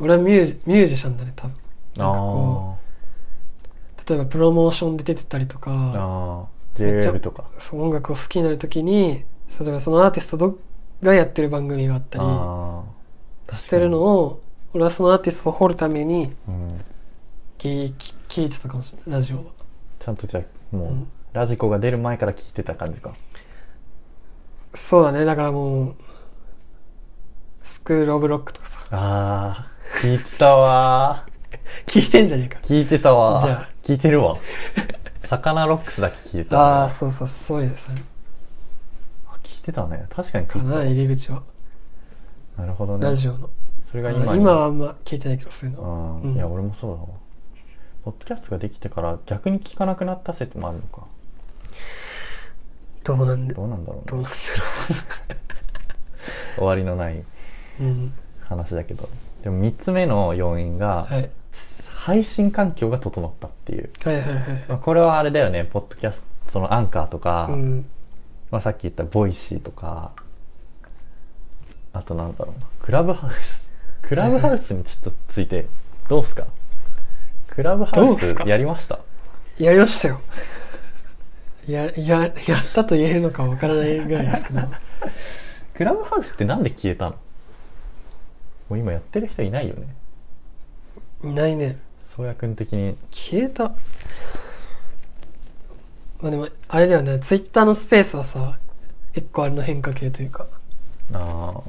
[0.00, 1.56] 俺はミュージミュージシャンだね多分。
[1.96, 2.81] なんかこう
[4.08, 7.44] 例えばプロモーションで出てたりとあか JL とか。
[7.58, 9.24] そう音楽を好きになるときに
[9.60, 10.58] 例えばそのアーティストど
[11.02, 12.24] がやってる番組があったり。
[13.56, 14.40] してるのを
[14.72, 16.80] 俺はそのアーティストを掘るためにうん。
[17.58, 17.84] 聞
[18.46, 19.42] いてたかもしれないラジオは
[20.00, 23.14] ちゃんとじゃあもう、うんラジコが出る前から聞いてた感じか。
[24.74, 25.94] そうだねだからもう
[27.62, 29.70] スクール・オブ・ロックとかさああ、
[30.02, 31.26] 聞いてたわ
[31.86, 32.66] 聞いてんじゃねえかー。
[32.66, 33.42] 聞いてたわー。
[33.46, 34.38] じゃあ聞いてるわ。
[35.24, 36.80] サカナロックスだけ聞いてたわ。
[36.82, 38.02] ああそうそうそうですね
[39.26, 40.06] あ聞いてたね。
[40.10, 40.68] 確かに聞いて。
[40.68, 41.42] かな入り口は
[42.56, 43.04] なるほどね。
[43.04, 43.50] ラジオの
[43.84, 46.30] それが今に今はあんま聞いてないけどそういうのうん。
[46.30, 47.08] うんいや、俺もそうだわ。
[48.04, 51.06] ポッドキャストができてから逆に聞かなくなった説もあるのか。
[53.04, 54.04] どうなんでどうなんだろうね。
[54.06, 54.36] どうなんだ
[56.56, 57.22] 終わりのないろ
[57.80, 59.08] ううん話だけど。
[59.42, 61.30] でも3つ目の要因が、はい
[62.04, 63.90] 配信環境が整ったっていう。
[64.02, 67.86] はいはいはいまあ、これはあれだよね、ポッドキャスト、そのアンカーとか、うん。
[68.50, 70.10] まあ、さっき言った Voicy とか、
[71.92, 73.70] あとなんだろうな、クラブハウス。
[74.02, 75.66] クラブハウスにちょっとついて、
[76.08, 76.44] どうすか？
[77.46, 78.98] クラブハウスやりました？
[79.58, 80.20] やりましたよ。
[81.68, 82.32] やややっ
[82.74, 84.60] たと言えるのかわからないぐらいですけど。
[85.74, 87.10] クラブハウスってなんで消えたの？
[87.12, 87.16] も
[88.76, 89.94] う今やってる人いないよね。
[91.22, 91.78] いないね
[92.14, 92.96] 宗谷君的に。
[93.10, 93.68] 消えた
[96.20, 98.58] まあでもあれだよねツイッターのスペースはさ
[99.14, 100.46] 一個あれの変化系というか
[101.12, 101.62] ああ。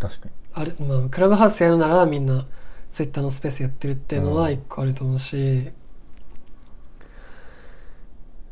[0.00, 2.46] 確かにあれ、まあ、クラブハウスやるならみんな
[2.90, 5.70] ツイッターのスペースやってるっていうのは一個あると思うし、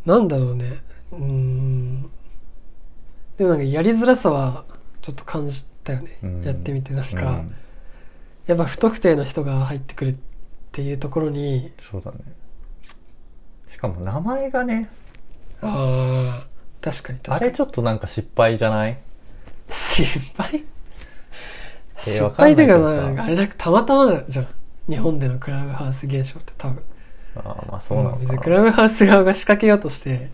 [0.06, 2.10] なんだろうねうん
[3.36, 4.64] でもなんかやりづらさは
[5.02, 7.54] ちょっと感じたよね、うんやってみてなんか、うん
[8.46, 10.16] やっぱ不特定の人が入ってくる
[10.70, 12.18] っていうところにそうだね。
[13.68, 14.88] しかも名前がね。
[15.62, 16.46] ああ
[16.80, 17.36] 確かに確かに。
[17.36, 18.98] あれちょっとなんか失敗じゃない？
[19.68, 20.04] 失
[20.36, 20.48] 敗？
[20.54, 20.64] えー
[21.96, 22.78] 失わかんない敗というか
[23.14, 24.46] まああれだけたまたまじゃん。
[24.88, 26.82] 日本でのクラブハウス現象って多分。
[27.36, 28.38] あーまあそうなの別かな。
[28.38, 30.30] にクラブハウス側が仕掛けようとして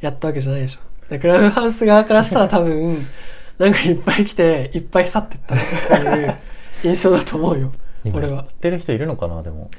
[0.00, 0.80] やったわけじゃないでしょ。
[1.10, 2.96] でクラブハウス側からしたら多分
[3.58, 6.38] なんかいっぱい来ていっぱい去ってったっていう
[6.84, 7.72] 印象だと思うよ
[8.12, 8.42] 俺は。
[8.42, 9.70] ってる人いるのかなでも。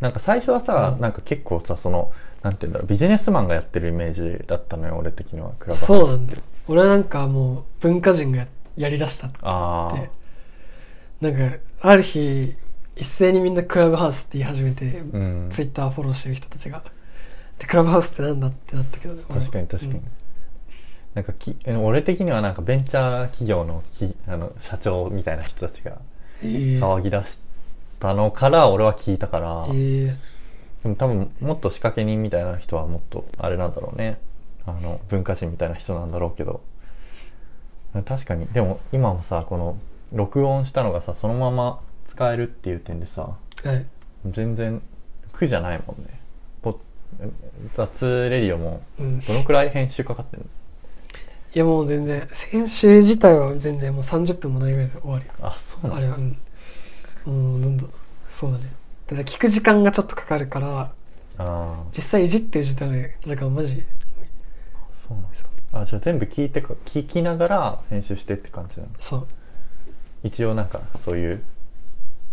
[0.00, 1.00] なんか最初はさ、うん。
[1.00, 6.40] なんか結構さそのなんて言うんだろうビジネスマンがやってるイメージだったのよ俺的にはクラブハウスそうなんだよ。
[6.66, 8.46] 俺はなんかもう文化人がや
[8.76, 9.38] やりだしたって。
[9.42, 10.08] あ
[11.20, 12.56] なんかある日
[12.96, 15.48] 一斉にみんなクラブハウスって言い始めて、あうん。
[15.50, 16.82] ツイッターフォローしてる人たちが。
[17.58, 19.14] でクラブハウスってなんだってなったけど。
[19.14, 20.04] ね確かに確かに、うん。
[21.14, 25.98] なんかき俺的にはなんかベンチャー企業のきあの社長みたいな人たちが
[26.42, 26.80] えー。
[26.80, 27.38] 騒ぎ出し
[28.02, 30.16] たのから俺は聞いたから、えー。
[30.82, 34.18] でも多分もっと仕掛け人みたいな人はもっとあれなんだろうね。
[34.66, 36.60] あの文化人みたいな人なんだろうけど。
[38.04, 38.46] 確かに。
[38.46, 39.78] でも今もさこの
[40.12, 43.86] 録音したのがさそのまま使えるっていう点でさはい。
[44.28, 44.82] 全然
[45.32, 46.20] 苦じゃないもんね。
[46.60, 46.80] ポ
[47.74, 49.20] 雑レディオもうん。
[49.20, 50.46] どのくらい編集かかってんの？
[51.54, 56.38] いやもう全然先週自体は全然もう30分もないぐらいで終わるよあそうなのあれはうん
[57.26, 57.84] もうなんだ。
[58.28, 58.72] そうだね。
[59.06, 60.92] ただ聞く時間がちょっとかかるから
[61.38, 63.82] あ実際いじってる時間時間マジー
[65.06, 68.90] そうなんですあじゃあ全部聞いてか聞きながら編集してって感じなの？
[68.98, 69.26] そう。
[70.22, 71.42] 一応なんかそういう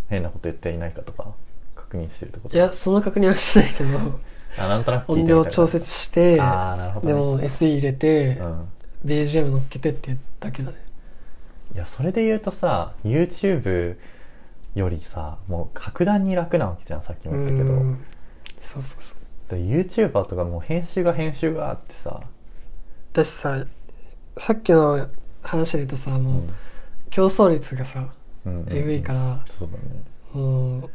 [0.10, 1.34] 変なこと言っていないかとか
[1.76, 2.56] 確認してるってこと？
[2.56, 4.20] いやその確認はしないけど
[4.58, 8.70] あなんとなく音量調節してああなるほど、ね、でも SE 入れて、うん、
[9.06, 10.78] BGM 乗っけてってだけだね。
[11.74, 13.98] いやそれで言うとさ YouTube
[14.76, 17.74] よりさもう格段に楽なわけじゃんさっきも言ったけど。
[17.74, 18.06] うん。
[18.60, 19.58] そうそうそう。
[19.58, 22.22] で YouTuber とかもう編集が編集があってさ、
[23.14, 23.66] だしさ
[24.38, 25.08] さっきの
[25.42, 26.44] 話で言うとさうもう
[27.10, 28.08] 競争率がさ
[28.46, 30.04] うんえぐいからそうだね。
[30.34, 30.90] もう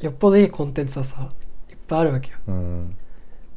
[0.00, 1.28] よっぽどいいコンテンツはさ
[1.70, 2.38] いっぱいあるわけよ。
[2.48, 2.96] うん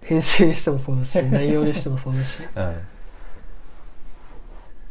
[0.02, 2.44] 編集にしてもそうだし 内容にしてもそうだし。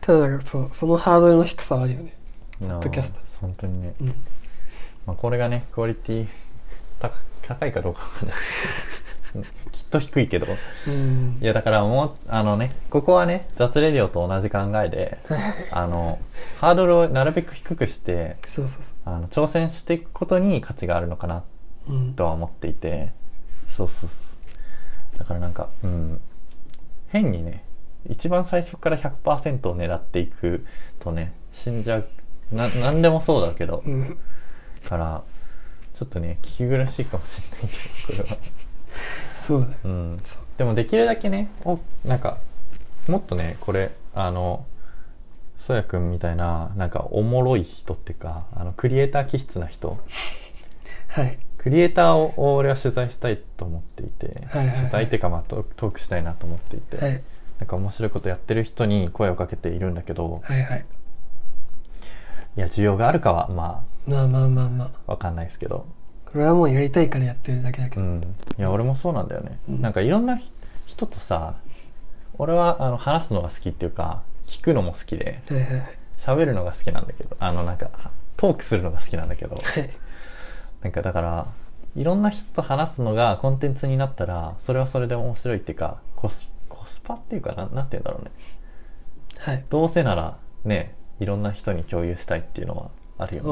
[0.00, 2.14] ただなんかそうそのハードルの低さはあるよね。
[2.60, 3.20] うんッドキャスト。
[3.40, 4.14] 本当にね、うん
[5.06, 6.26] まあ、これがねクオリティ
[6.98, 8.36] 高高いかどうかわかんない。
[9.36, 10.46] う んきっと低いけど。
[10.88, 11.38] うん。
[11.40, 15.18] いやだからもうあのねここはね雑レディオと同じ考えで
[15.70, 16.18] あの
[16.58, 21.44] ハードルをなるべく低くしてそうそうそあの挑戦していくことに価値があるのかな
[21.88, 22.14] ううん。
[22.14, 23.12] とは思っていて
[23.68, 24.16] そうそうそ
[25.14, 25.18] う。
[25.18, 26.20] だからなんかうん。
[27.08, 27.62] 変にね
[28.08, 30.66] 一番最初から100%を狙っていく
[30.98, 32.06] とね死んじゃう。
[32.52, 33.82] な何でもそうだけど。
[33.86, 34.18] うん
[34.86, 35.22] から
[35.94, 38.38] ちょっとね聞き苦しいかもしれないけどこれは。
[39.34, 39.72] そうだよ。
[39.84, 40.18] うん。
[40.56, 42.38] でもできるだけねおなんか
[43.08, 44.64] もっとねこれあの
[45.58, 49.98] そやくんみたいななんかおもろい人っていうかあのクリエイター気質な人。
[51.08, 51.38] はい。
[51.58, 54.76] クリエイターを俺は取材したいと思っていて、はいはいはい。
[54.76, 57.22] 取材っていうか、まあ、トークトークしたいなと思っていて、はい。
[57.58, 60.86] なんか面白いことやってる人に声をかけているんだけど、はいはい。
[62.56, 64.90] いや需要があるかはままあまあまあまあ。
[65.06, 65.86] あわかんないですけど、
[66.24, 69.80] これはもうやりたいからやってるだけだけど、うん、いや俺もそうなんだよね、うん。
[69.80, 70.50] なんかいろんなひ
[70.86, 71.56] 人とさ
[72.38, 75.98] 俺はあの話すのが好きっていうか聞くのも好きではいはいはい。
[76.18, 77.90] 喋るのが好きなんだけどあのなんか
[78.36, 79.56] トークするのが好きなんだけど。
[79.56, 79.90] はい。
[80.82, 81.46] なんかだから
[81.96, 87.66] いろんな人と話すのがコンテンツになったらそれはそれで面白いっていうかコスコスパっていうかな？
[87.66, 88.30] なんて言うんだろうね。
[89.38, 89.64] はい。
[89.70, 93.42] どうせならねいろんな人に共有したいっていうのはあるよ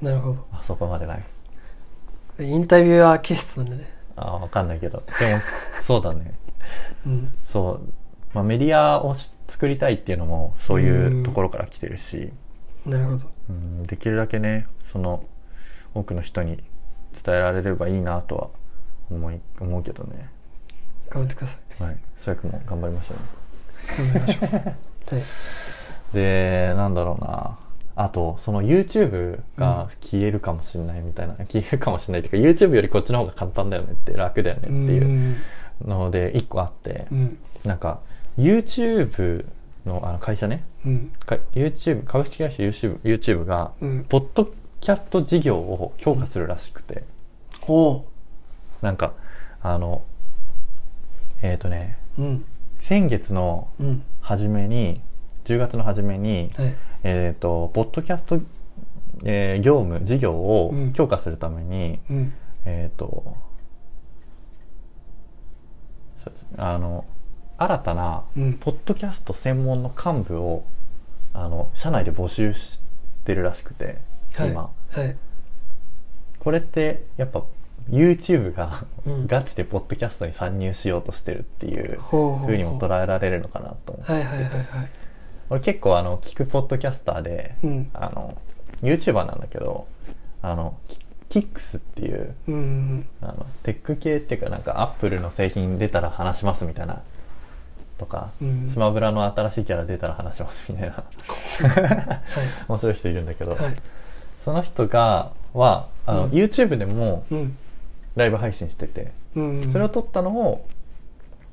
[0.00, 0.10] ね。
[0.10, 0.46] なるほど。
[0.52, 1.24] あそこまでない。
[2.40, 3.96] インタビュアー気質なんだね。
[4.16, 5.02] あわかんないけど。
[5.18, 5.40] でも
[5.82, 6.34] そうだね。
[7.06, 7.32] うん。
[7.46, 7.80] そう、
[8.34, 12.32] まあ、メディアをし作りたいっていうのもそういうところから来てるし、
[12.84, 13.26] なるほど。
[13.48, 15.24] うん、できるだけねその
[15.94, 16.62] 多くの人に
[17.24, 18.48] 伝えられればいいなとは
[19.10, 20.28] 思い思うけどね。
[21.08, 21.82] 頑張ってください。
[21.82, 21.98] はい。
[22.18, 24.12] そやくんも頑張りましょうね。
[24.12, 25.14] 頑張りましょう。
[25.14, 25.24] はい。
[26.12, 27.58] でなんだろうな
[27.98, 35.36] あとその YouTube が消えるかもしれないみたいな、消えるかもしれないっていうか YouTube よりこっちの方が簡単だよねって楽だよねっていう
[35.82, 37.38] ので一個あってうん。
[37.64, 38.00] なんか
[38.38, 39.46] YouTube
[39.86, 40.62] のあの会社ね。
[40.84, 41.12] うん。
[41.24, 44.04] か YouTube 株式会社 YouTube, YouTube がうん。
[44.04, 47.02] ポッドキャスト事業を強化するらしくて、
[47.66, 48.04] おう。
[48.82, 49.14] なんか
[49.62, 50.02] あの
[51.40, 52.44] えっ、とねうん。
[52.78, 54.02] 先月のうん。
[54.20, 55.00] 初めに
[55.46, 56.74] 10月の初めに、はい
[57.08, 58.40] えっ、とポッドキャスト、
[59.22, 60.92] えー業務事業をうん。
[60.92, 62.32] 強化するために、うん。
[62.64, 63.36] えっ、と
[66.56, 67.04] あの
[67.58, 68.54] 新たなうん。
[68.54, 70.64] ポッドキャスト専門の幹部を
[71.32, 72.80] あの社内で募集し
[73.24, 73.98] てるらしくて、
[74.34, 74.50] はい。
[74.50, 74.72] 今。
[74.90, 75.16] はい。
[76.40, 77.44] これってやっぱ
[77.88, 79.26] YouTube がうん。
[79.28, 84.12] ガチでポッドキャストに参入しようとしてるっていうほうにも捉えられるのかなと思って。
[84.12, 85.05] はいはいはいはい
[85.50, 87.90] 俺結構あの聞くポッドキャスターで、うん。
[87.94, 88.36] あの
[88.82, 89.86] YouTuber なんだけど
[90.42, 93.06] あのキキックスっていううん。
[93.20, 97.02] あのテック系っていうかなんかアップルの製品出たら話しますみたいな
[97.98, 98.68] とか、うん。
[98.68, 102.20] スマブラの新しいキャラ出たら話しますみたいなはい。
[102.68, 103.76] 面白い人いるんだけど、はい。
[104.40, 106.30] その人がはあの、うん。
[106.32, 107.56] YouTube でもうん。
[108.16, 109.72] ライブ配信しててうん。
[109.72, 110.66] それを撮ったのを、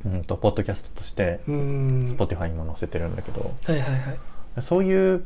[0.05, 2.15] うん、とポッドキャストとしてうん。
[2.17, 4.61] Spotify にも載せてるんだけど、はいはいはい。
[4.61, 5.25] そういう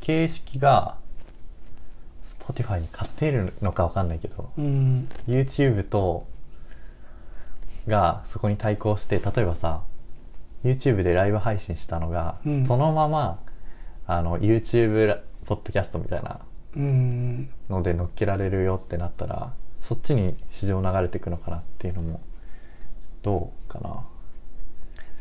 [0.00, 0.96] 形式が
[2.40, 5.08] Spotify に勝てるのか分かんないけどうん。
[5.26, 6.26] YouTube と
[7.86, 9.82] がそこに対抗して例えばさ
[10.64, 12.66] YouTube でライブ配信したのが、うん。
[12.66, 13.38] そのまま
[14.06, 16.40] あの YouTube ラポッドキャストみたいな
[16.76, 17.48] うん。
[17.68, 22.20] ので乗っけられるよってなったらそっちに市場流れていくのかなっていうのも
[23.26, 24.06] どうかな？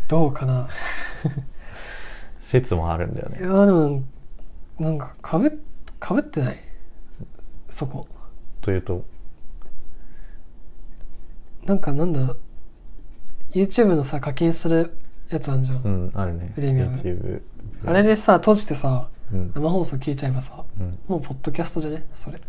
[0.08, 0.70] どうかな？
[2.44, 3.40] 説もあるんだよね。
[3.40, 4.04] いやでも
[4.80, 5.60] なんかかぶ
[6.00, 6.60] かぶってない？
[7.72, 8.06] そこ。
[8.62, 9.04] というと？
[11.66, 12.36] なんかなんだ
[13.54, 14.96] YouTube のさ課金する
[15.32, 16.52] やつあんじゃん、うんあるね。
[16.54, 16.98] プレミアム。
[16.98, 17.42] YouTube
[17.88, 22.06] あれでさ閉じてさうん、生放送聞いちゃえばさうん、もうポッドキャストじゃね？
[22.14, 22.40] それ。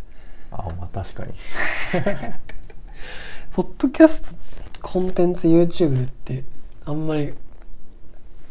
[0.51, 1.33] あまあ確かに。
[3.55, 4.39] ポッドキャスト
[4.87, 6.45] コンテンツ YouTube でって
[6.85, 7.35] あんまり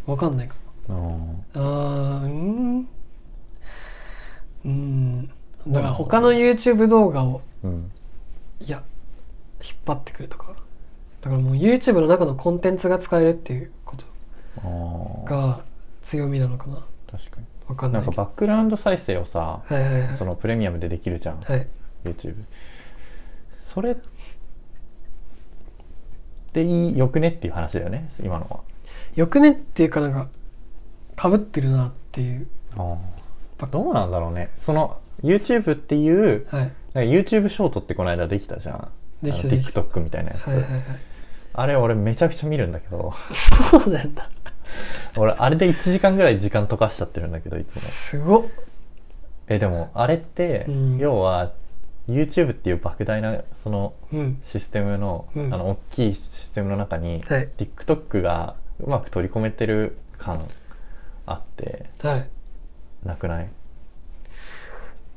[0.05, 0.55] わかんないか
[0.89, 2.87] うんもあーうん。
[4.65, 5.27] うん。
[5.65, 7.89] だから他の YouTube 動画をうん。
[8.59, 8.83] いや
[9.63, 10.53] 引っ張ってくるとか。
[11.21, 14.05] だからもう YouTube の中のコンテンツが使えるっていうこと。
[15.25, 15.61] が
[16.03, 16.85] 強みなのかな。
[17.09, 17.45] 確かに。
[17.69, 20.15] わかんなけどないんかバックグラウンド再生をさはいはいはい。
[20.17, 21.65] そのプレミアムでできるじゃん、はい。
[22.03, 22.35] YouTube
[23.61, 23.95] それ
[26.55, 28.59] でいいよくねっていう話だよね今のは。
[29.15, 30.29] よくねっていうかなんか
[31.15, 32.47] かぶってるなっていう。
[32.77, 32.97] あ
[33.59, 33.67] あ。
[33.67, 34.51] どうなんだろうね。
[34.59, 36.71] その YouTube っていうはい。
[36.93, 38.87] なんか YouTube ショートってこの間できたじゃん。
[39.21, 39.81] できたできた。
[39.81, 40.83] TikTok みたいなやつ、はいはいはい。
[41.53, 43.13] あれ俺めちゃくちゃ見るんだけど。
[43.33, 44.29] そうなんだ。
[45.17, 47.81] 俺あれで1時間ぐらい時間溶かしちゃってるんだけどいつも。
[47.81, 48.43] すごっ。
[49.47, 50.97] えでもあれって、うん。
[50.97, 51.51] 要は
[52.09, 54.41] YouTube っていう莫大なそのうん。
[54.43, 55.53] システムの,、うん。
[55.53, 57.49] あの大きいシステムの中に、はい。
[57.57, 60.47] TikTok がうまく取り込めてる感
[61.25, 62.27] あってはい。
[63.03, 63.49] なくない？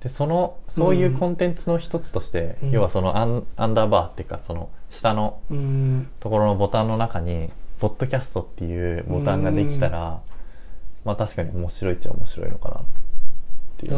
[0.00, 2.70] でそのそういうコンテンツの一つとして、うん。
[2.70, 6.10] 要はそのアンアンダーバーっていうかその下のうん。
[6.20, 10.20] ところのボタンの中に「ポッドキャスト」っていうボタンができたら、
[11.04, 12.82] まあ確かに面白いっちゃ面白いのかなっ
[13.78, 13.92] ていう。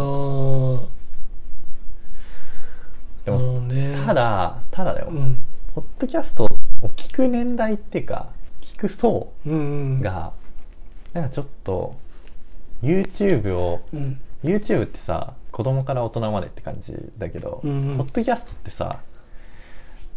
[3.25, 4.03] でもね。
[4.07, 5.37] ただただだよ、うん
[5.75, 6.49] ポッドキャストを
[6.97, 9.53] 聞く年代っていうか聞く層うん。
[9.53, 9.57] う
[9.99, 10.33] んが
[11.13, 11.97] なんかちょっと
[12.83, 14.21] YouTube をうん。
[14.43, 17.97] YouTube ってさ子供から大人までって感じだけど、うんうん。
[17.99, 19.01] ポッドキャストってさ、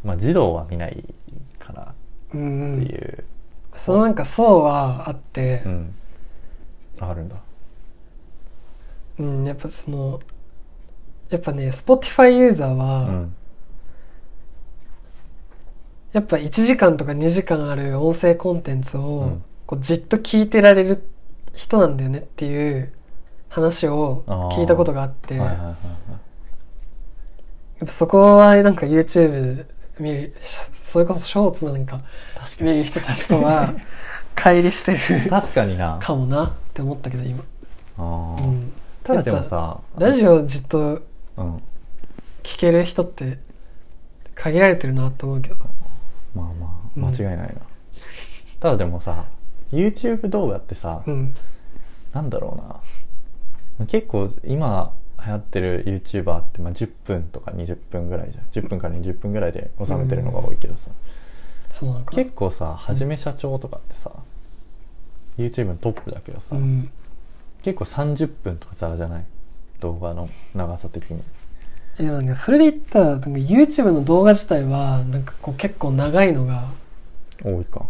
[0.03, 1.03] まあ、児童は見ない
[1.59, 1.85] かなっ
[2.33, 2.37] う。
[2.37, 2.85] んうん。
[2.87, 3.23] ていう、
[3.75, 5.61] そのなんか層はあって。
[5.65, 5.95] うん。
[6.99, 7.35] あるんだ。
[9.19, 10.19] うんやっぱその
[11.29, 13.35] やっぱね Spotify ユーザーは、うん
[16.13, 19.43] やっぱ1時間とか2時間ある音声コンテンツうをん。
[19.65, 21.07] こうじっと聞いてられる
[21.53, 22.91] 人なんだよねっていう
[23.49, 25.35] 話を聞いたことがあって。
[25.35, 25.45] や
[27.83, 29.65] っぱそこはなんか YouTube
[29.99, 30.33] 見る
[30.73, 32.01] それこそショーツなんか
[32.59, 33.73] 見る人たちとは
[34.35, 35.99] 乖離してる確かにな。
[36.01, 37.43] かもなって思ったけど今、
[37.97, 41.01] うん、ただでもさラジオじっと
[41.37, 41.61] うん。
[42.43, 43.39] 聞ける人って
[44.35, 45.55] 限られてるなと思うけど
[46.35, 47.03] まあまあうん。
[47.05, 47.61] 間違いないな、
[48.59, 49.25] ただでもさ
[49.71, 51.33] YouTube 動画ってさ、うん。
[52.13, 52.81] なんだろ
[53.79, 53.87] うな。
[53.87, 54.93] 結構今
[55.25, 58.45] 流行ってる YouTuber ってまあ10分とか20分ぐらいじゃん。
[58.45, 60.91] 10分から20分ぐらいで収めてるのが多いけどさ、
[61.69, 62.23] そうなのかな。
[62.23, 64.11] 結構さはじめ社長とかってさ、
[65.37, 66.91] YouTube のトップだけどさ、うん。
[67.63, 69.25] 結構30分とかザラじゃない？
[69.79, 71.23] 動画の長さ的に
[71.99, 76.71] えでもなんかそれで言ったらなんか YouTube の動画自体はなんかこう結構長いのが
[77.43, 77.87] 多いか。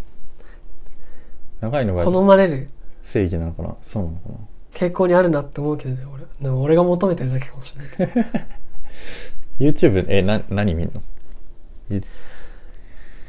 [1.61, 2.69] 長いのが好まれる。
[3.01, 3.75] 正義なのかな？
[3.81, 4.35] そうなのかな？
[4.73, 6.23] 傾向にあるなって思うけどね俺。
[6.41, 8.15] でも俺が求めてるだけかもしれない。
[9.59, 11.01] YouTube えな何見んの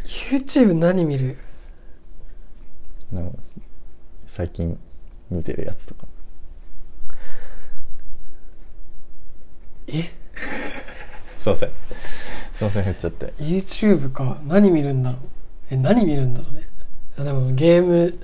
[0.07, 1.37] ？YouTube 何見る？
[3.13, 3.39] なんか
[4.27, 4.77] 最近
[5.31, 6.07] 見てるやつとか。
[9.87, 10.11] え？
[11.39, 11.71] すいません。
[12.55, 13.33] すいません振っちゃって。
[13.39, 14.39] YouTube か。
[14.47, 15.21] 何見るんだろう。
[15.71, 16.69] え何見るんだろうね。
[17.19, 18.19] あでもゲーム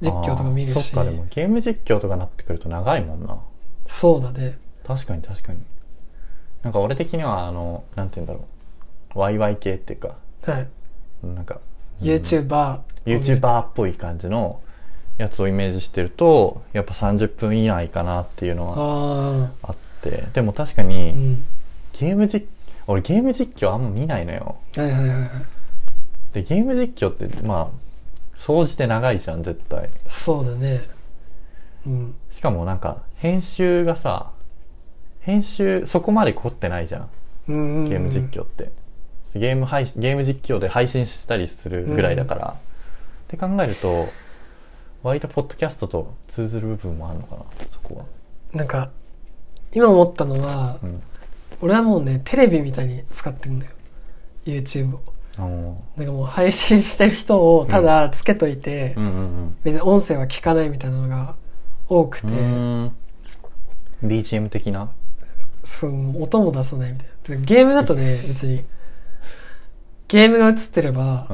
[0.00, 0.90] 実況とか見るし。
[0.90, 3.38] そっかでもゲーム実況とかなってくると長いもんな。
[3.86, 4.58] そうだね。
[4.86, 5.60] 確かに確かに。
[6.62, 8.46] なんか俺的にはあのなんて言うんだろ
[9.14, 9.18] う。
[9.18, 10.16] ワイワイ系っていうか。
[10.44, 10.68] はい。
[11.26, 11.60] なんか、
[12.00, 12.08] うん。
[12.08, 14.60] YouTuber YouTuber っぽい感じの
[15.18, 19.74] やつをイメージしてるとやっぱ30分以内かなっていうのはああ
[20.08, 20.26] って。
[20.32, 21.44] でも確かあに、うん。
[21.92, 22.46] ゲーム実
[22.86, 24.56] 俺ゲーム実況あんま見ないのよ。
[24.76, 25.28] はいはいはいはい。
[26.34, 27.82] でゲーム実況ってまあ
[28.38, 29.90] 総じて長いじゃん絶対。
[30.06, 30.88] そうだね。
[31.86, 32.14] うん。
[32.30, 34.30] しかもなんか編集がさ
[35.20, 37.08] 編集そこまで凝ってないじゃん。
[37.48, 37.88] うんうんうん。
[37.88, 38.72] ゲーム実況って、
[39.34, 42.56] ゲーム配ゲーム実況で配信したりするぐらいだから、
[43.26, 44.08] って考えると
[45.02, 48.04] 割とポッドキャストと通ずる部分もあるのかなそこは。
[48.52, 48.90] なんか
[49.74, 51.02] 今思ったのは、うん。
[51.60, 53.72] 俺はもうねテレビみたいに使ってるんだよ。
[54.44, 55.02] YouTube を。
[55.96, 58.94] なんかもう配信してる人をただつけといて、
[59.64, 61.36] 別に音声は聞かないみたいなのが
[61.88, 62.26] 多くて、
[64.02, 64.90] BGM 的な？
[65.64, 67.06] その音も出さないみたい
[67.36, 67.36] な。
[67.40, 68.64] でゲームだとね 別に
[70.08, 71.26] ゲームが映ってれば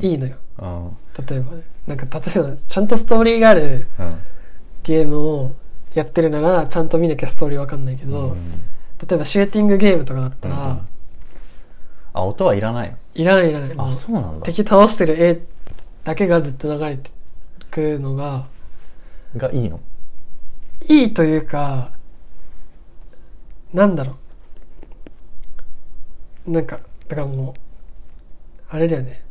[0.00, 0.36] いいのよ。
[0.58, 0.96] うん
[1.28, 1.62] 例えばね。
[1.86, 4.16] なんか例えばちゃんとストーリーがあるうん。
[4.84, 5.52] ゲームを
[5.94, 8.36] やってるならちゃんと見なきゃストーリーわかんないけど、うん。
[9.06, 10.70] 例えばシューティングゲームとかだったら、うん。
[10.70, 10.88] うん
[12.16, 12.90] あ音はいらない。
[12.90, 13.74] のいらないいらない。
[13.74, 14.46] もあうそうなんだ。
[14.46, 15.40] 敵倒してる絵
[16.04, 17.10] だけがずっと流れて
[17.72, 18.46] くのが
[19.36, 19.80] がいいの？
[20.86, 21.90] いいというか
[23.72, 24.16] なんだろ
[26.46, 26.50] う。
[26.52, 26.78] なんか
[27.08, 27.54] だからもう
[28.68, 29.24] あれだよね。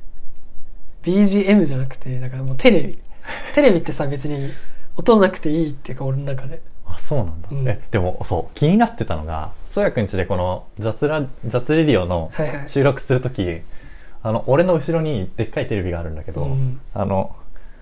[1.03, 2.99] BGM じゃなくてだからもうテレビ。
[3.55, 4.49] テレビってさ別に
[4.95, 6.61] 音なくていいっていうか俺の中で。
[6.85, 7.67] あそうなんだ、うん。
[7.67, 12.69] えでもそう気になってたのがそやくんちでこの雑ラ雑レディオのはいはい。
[12.69, 13.61] 収録するとき、
[14.21, 16.79] あの俺の後ろにでっかいテレビがあるんだけど、うん。
[16.93, 17.35] あの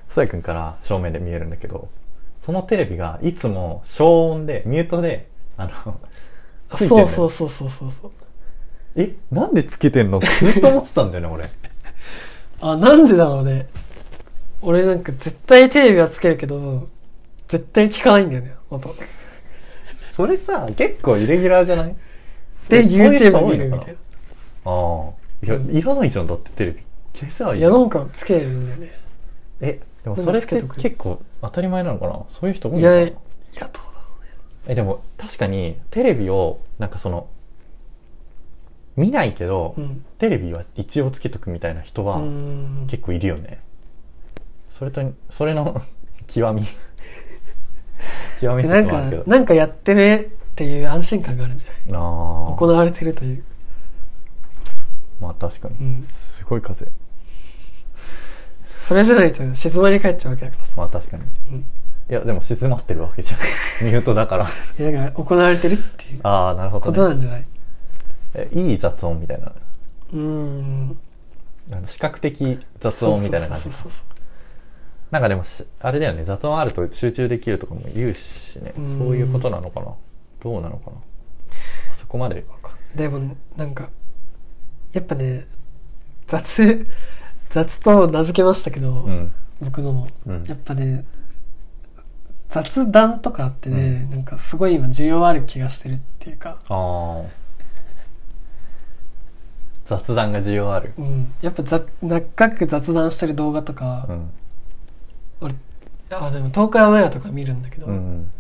[0.10, 1.90] そやくんから正面で見えるんだけど
[2.38, 6.00] そのテレビがいつも消音でミュートであの
[6.76, 8.12] ついてんそうそうそうそうそうそう。
[8.96, 10.20] えなんでつけてんの？
[10.20, 10.28] ず
[10.60, 11.50] っと思ってたんだよね俺。
[12.62, 13.68] あなんでだろうね。
[14.62, 16.88] 俺なんか絶対テレビはつけるけど
[17.52, 18.96] 絶対聞かないんだよね音。
[20.16, 21.96] それさ結構イレギュラーじゃない？
[22.70, 23.96] で YouTube 見るみたい
[24.66, 24.72] な。
[24.72, 25.12] ああ。
[25.44, 26.84] いやいらないじゃんだってテレビ
[27.14, 27.72] 消せばいいじゃん。
[27.72, 28.92] いやなんかつけるんだよね。
[29.60, 32.14] えでもそれって結構当たり前なのかな？
[32.40, 33.02] そういう人多いいのかな？
[33.02, 33.18] やいやど
[33.60, 33.72] うだろ
[34.68, 37.28] えでも確かにテレビをなんかその
[38.96, 40.06] 見ないけど、ううん。
[40.20, 43.60] テレビは一応つけとくみたいな人うはん結構いるよね、
[44.78, 45.82] それとそれの
[46.28, 46.64] 極み
[48.42, 51.80] 極みなんかなんかやってるっていう安心感があるんじゃない？
[51.94, 52.56] あー。
[52.56, 53.44] 行われてるという、
[55.22, 56.88] まあ確かに、うん、すごい風。
[58.80, 60.74] それじゃないと静まり返っちゃうわけだからさ。
[60.76, 61.60] まあ確かに、うん。
[61.60, 61.64] い
[62.14, 63.40] やでも静まってるわけじゃん。
[63.86, 64.46] ミュートだから。
[64.46, 67.46] いやだから行われてるっていうああなるほこど、ね、となんじゃない？
[68.34, 69.48] えいい雑音みたいな。
[70.14, 70.98] うーん。
[71.72, 73.64] あの視覚的雑音みたいな感じ。
[73.64, 74.11] そうそうそうそう
[75.12, 76.24] なんかでもしあれだよね。
[76.24, 78.74] 雑音あると集中できるとかも言うしね。
[78.78, 79.94] うんそういうことなのかな。
[80.42, 80.98] どうなのかな。
[80.98, 82.44] あそこまで
[82.96, 83.90] でもなんか
[84.94, 85.48] やっぱね
[86.28, 86.88] 雑
[87.50, 89.34] 雑と名付けましたけど、うん。
[89.62, 90.44] 僕のも、うん。
[90.46, 91.06] やっぱね
[92.50, 96.58] 雑談とかってね、なんかすごい今需要ある気がしてるっていうか、
[99.86, 100.94] 雑談が需要ある。
[100.98, 104.32] うん、やっぱざ長く雑談してる動画とか、うん
[105.42, 105.54] 俺
[106.12, 108.32] あでも東海オンエアとか見るんだけど、うん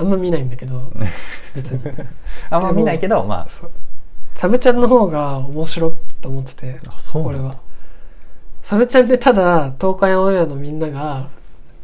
[0.00, 0.92] あんま見ないんだけど
[1.56, 1.80] 別に。
[2.50, 3.48] あんま見ないけどまあ。
[3.48, 3.70] そう
[4.36, 7.56] サブちゃんの方が面白いと思っててあそう俺は。
[8.62, 11.28] サブちゃんでただ東海オンエアのみんなが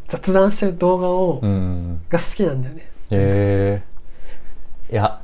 [0.07, 2.83] 雑談してる動画を、うんが好きなんだよね。
[3.11, 3.83] へ
[4.91, 5.21] えいや。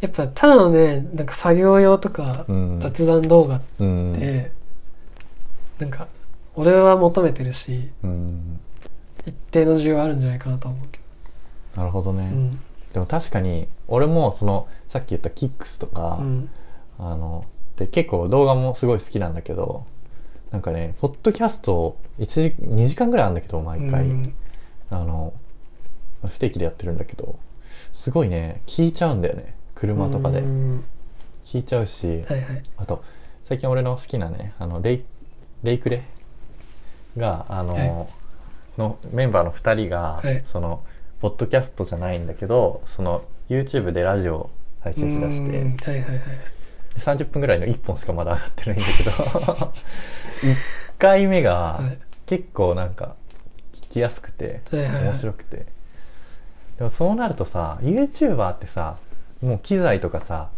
[0.00, 4.50] やっぱただのねなんか作業用とかうん雑談動画っうんて、
[5.78, 6.08] なんか
[6.56, 8.60] 俺は求めてるしうん。
[9.26, 11.00] 一定の需要あるんじゃないかなとは思うけ
[11.76, 12.60] なるほどね、どうん。
[12.94, 16.50] でも確かに俺もそのさっき言ったキックスとか、うん。
[16.98, 17.44] あの
[17.76, 19.84] で結構動画もすごい好きなんだけど
[20.50, 24.34] なんかねポッドキャスト1時2時間ぐらいあるんだけど毎回、うん。
[24.90, 25.34] あの
[26.24, 27.38] 不定期でやってるんだけど
[27.92, 30.38] すごいね聞いちゃうんだよね車とかで。
[30.38, 30.84] うん。
[31.44, 32.62] 聞いちゃうし、はいはい。
[32.76, 33.04] あと
[33.48, 35.04] 最近俺の好きなねあのレイ
[35.62, 36.02] レイクレ？
[37.16, 38.06] があの,、はい
[38.78, 40.82] のメンバーの2人が、はいその
[41.18, 44.50] ポッドキャストじゃないんだけどその YouTube でラジオを
[44.80, 46.20] 配信しだして、うんはいはいはい
[46.98, 49.10] 30分ぐらいの1本しかまだ上がってないんだけど。
[49.12, 50.56] 1
[50.98, 51.98] 回目がはい。
[52.26, 53.14] 結構なんか
[53.74, 55.04] 聞きやすくてはいはいはい。
[55.04, 55.66] 面白くて。
[56.78, 58.96] でもそうなるとさ YouTuber ってさ
[59.42, 60.48] もう機材とかさ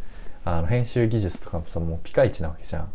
[0.44, 2.84] あの編集技術とかもさもうピカイチなわけじゃん。
[2.84, 2.86] っ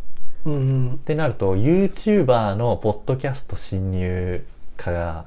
[0.45, 0.57] うんう
[0.93, 0.97] ん。
[0.99, 4.45] てなると YouTuber のポッドキャスト侵入
[4.77, 5.25] 化が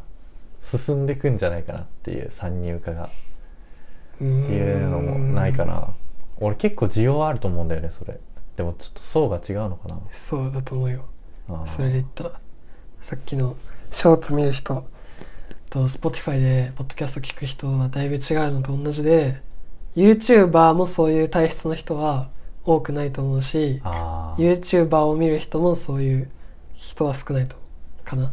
[0.62, 3.04] 進んでくんじゃないかなっていう参入化が。
[3.04, 5.94] っていうのもないかな。
[6.38, 8.18] 俺結構需要あると思うんだよねそれ。
[8.56, 10.00] でもちょっと層が違うのかな。
[10.10, 11.04] そうだと思うよ。
[11.66, 12.32] それで言ったら
[13.00, 13.56] さっきの
[13.90, 14.86] ショーツ見る人
[15.70, 18.20] と Spotify でポッドキャスト聞く人はだいぶ違う
[18.52, 19.40] のと同じで
[19.94, 22.28] YouTuber もそういう体質の人は
[22.66, 23.80] 多くないと思うし
[24.38, 26.30] YouTuber を見る人もそういう
[26.74, 27.56] 人は少ないと
[28.04, 28.32] かな。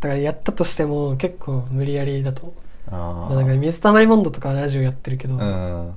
[0.00, 2.52] だからやったとしても結構無理やりだと。
[2.90, 5.94] まあなんか水溜りボンドとかラジオやってるけど、うん。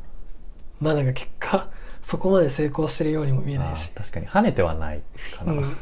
[0.80, 1.68] まあなんか結果
[2.02, 3.92] そこまで成功してるようにも見えないし。
[3.92, 5.02] 確かに跳ねてはない
[5.38, 5.78] かな、うん。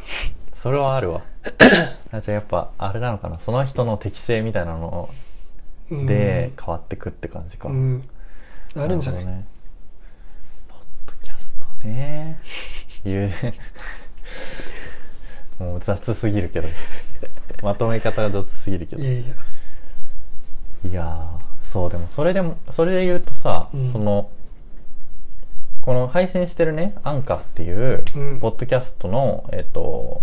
[0.55, 1.21] それはあるわ。
[2.11, 3.39] あじゃあやっぱあれなのかな。
[3.39, 5.09] その人の適性みたいなの
[5.91, 6.05] うん。
[6.05, 8.03] で変わってくって感じか、うん。
[8.75, 9.45] あるんじゃない？
[11.84, 12.39] ね。
[13.03, 13.32] 言う。
[15.63, 16.67] もう雑すぎるけど。
[17.63, 19.01] まとめ方が雑すぎるけど。
[19.01, 19.36] いやいや。
[20.89, 23.91] いやーそうでもそれでもそれで言うとさ、うん。
[23.91, 24.30] その
[25.82, 28.39] この配信してるねアンカーっていう、うん。
[28.39, 30.21] ポッドキャストのえっと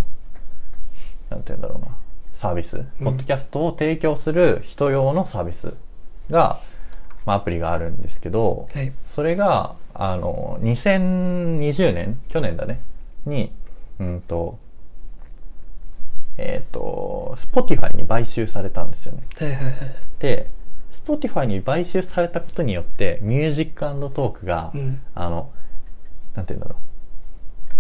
[1.31, 1.97] なんて言うんだろうな
[2.35, 5.75] サービス、ポッドキャストを提供する人用のサービス
[6.31, 6.61] が、
[7.25, 8.93] まあ、アプリがあるんですけどはい。
[9.15, 12.21] それがあの2020年？
[12.29, 12.81] 去年だね。
[13.27, 13.53] に
[14.01, 14.59] うんと
[16.37, 19.23] えっ、と Spotify に買収されたんですよね。
[19.37, 19.75] はいはいはい
[20.19, 20.49] で
[21.07, 23.81] Spotify に買収されたことによってミュージック
[24.11, 25.01] トークが、うん。
[25.15, 25.51] あの
[26.35, 26.79] なんて言うんだろう。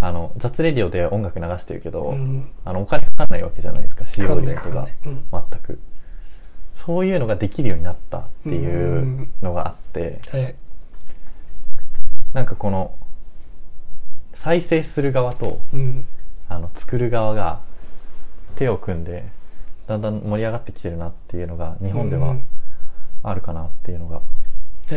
[0.00, 2.50] あの雑レディオで音楽流してるけど、うん。
[2.64, 4.70] あのお金かかんないわけじゃないですか使用料か。
[4.70, 5.80] か全く。
[6.74, 10.54] そういうのができるようになったっていうのがあって、はい
[12.35, 12.95] なんかこの
[14.35, 16.07] 再生する側とうん
[16.49, 17.61] あの作る側が
[18.57, 19.24] 手を組んで
[19.87, 22.45] だんだん盛り上がってきてるなっていうのが日本ではうん
[23.22, 24.22] あるかなっていうのがは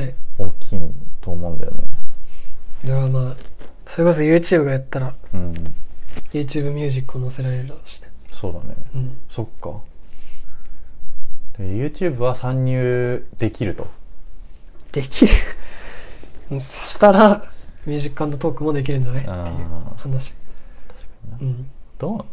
[0.02, 0.80] い大きい
[1.22, 1.84] と思うんだよね。
[2.86, 3.36] だからまあ
[3.86, 5.54] それこそ YouTube がやったらうん、
[6.34, 8.76] YouTube ミュージックを載せられるだろうしねそうだね。
[8.96, 9.80] うんそっか。
[11.58, 13.88] で YouTube は参入できると。
[14.92, 15.32] できる？
[16.60, 17.45] したら
[17.86, 19.22] ミュージックトークもできるんじゃない？
[19.22, 19.38] っていう
[19.98, 20.34] 話。
[21.41, 21.70] うん。
[21.98, 22.26] どう、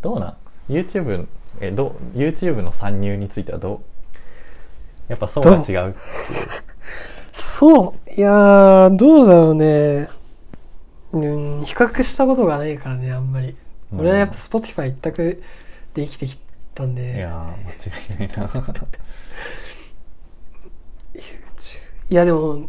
[0.00, 0.36] どうなん
[0.72, 1.26] ?YouTube、
[1.60, 3.80] え、どう、YouTube の参入についてはどう？
[5.08, 5.96] やっぱ層が違うう。
[7.32, 8.10] そう。
[8.10, 10.08] いやーどうだろうね。
[11.12, 11.18] う
[11.60, 13.56] ん比較したことがないからねあんまり。
[13.92, 14.00] うん。
[14.00, 15.42] 俺はやっぱ Spotify 一択
[15.94, 16.38] で生きてき
[16.74, 17.16] たんで。
[17.16, 18.50] いやー、間違いないな。
[22.08, 22.68] いやでも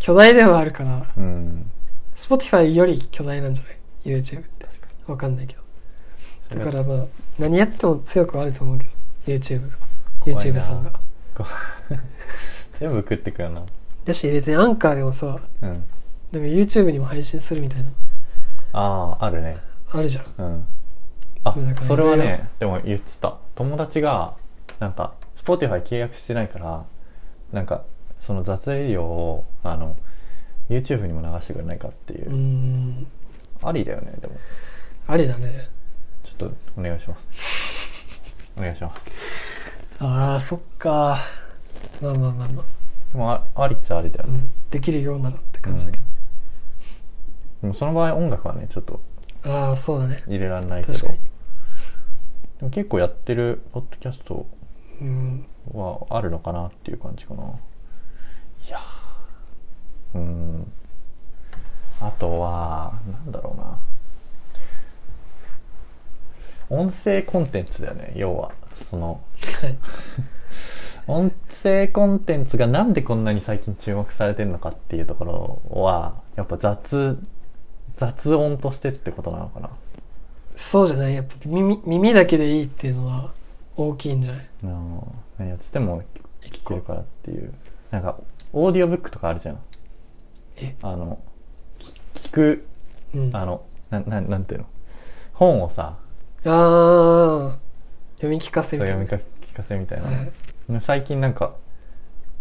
[0.00, 1.70] 巨大ではあるからうん。
[2.16, 5.62] Spotify より巨大なんじゃない？YouTube って確かわかんないけど
[6.56, 6.64] に。
[6.64, 7.06] だからまあ
[7.38, 8.90] 何やっても強くはあると思うけど
[9.26, 9.76] YouTube が
[10.24, 10.92] YouTube さんが
[12.78, 13.64] 全部食ってくよな。
[14.04, 15.68] だし別にアンカーでもさうん。
[15.68, 17.90] なんか YouTube にも配信するみたいな
[18.72, 19.58] ああ、あるね。
[19.92, 20.66] あるじゃんうん。
[21.42, 21.54] あ
[21.86, 23.36] それはね、でも言ってた。
[23.54, 24.34] 友達が、
[24.78, 26.84] なんか、Spotify 契約してないから、
[27.52, 27.84] なんか、
[28.20, 29.96] その雑レディオを、あの、
[30.68, 33.06] YouTube にも流してくれないかっていうう。
[33.62, 34.34] ありだよね、でも。
[35.06, 35.68] ありだね
[36.22, 38.34] ちょっと、お願いします。
[38.56, 39.02] お願いします。
[39.98, 41.18] ああそっか
[42.00, 42.64] まあまあまあまあ、
[43.12, 44.38] でもあ、ありっちゃありだよね。
[44.38, 46.04] うん、できるようならって感じだけど、
[47.62, 49.00] でもその場合音楽はね、ちょっと
[49.44, 50.94] ああそうだね入れられないけど。
[50.94, 51.18] 確かに
[52.60, 54.46] でも結構やってるポッドキャスト
[55.00, 57.42] うんはあるのかなっていう感じかな
[58.70, 60.72] いやーうん。
[62.00, 63.78] あとはなんだろうな。
[66.70, 68.52] 音声コンテンツだよね要は。
[68.88, 69.20] その。
[69.60, 69.76] はい。
[71.08, 75.24] 音声コンテンツがなんでこんなに最近注目されてるのかっていうとこ
[75.72, 77.18] ろはやっぱ雑
[77.94, 79.70] 雑音としてってことなのかな。
[80.54, 81.14] そうじゃない？
[81.14, 83.32] やっぱ耳耳だけでいいっていうのは
[83.76, 84.48] 大きいんじゃない？
[84.62, 85.00] うん
[85.38, 86.02] 何やってても
[86.42, 87.52] 聞けるからっていう。
[87.90, 88.16] なんか
[88.52, 89.60] オーディオブックとかあるじゃん。
[90.56, 90.74] え？
[90.82, 91.18] あの
[92.14, 92.66] き聞く
[93.14, 93.36] うん。
[93.36, 94.66] ああのなななんていうの？
[95.34, 95.96] 本をさ
[96.44, 97.52] あー。
[98.16, 99.04] 読み聞かせみたいな。
[99.04, 100.30] 読みか聞かせみたいな、はい。
[100.80, 101.54] 最近なんか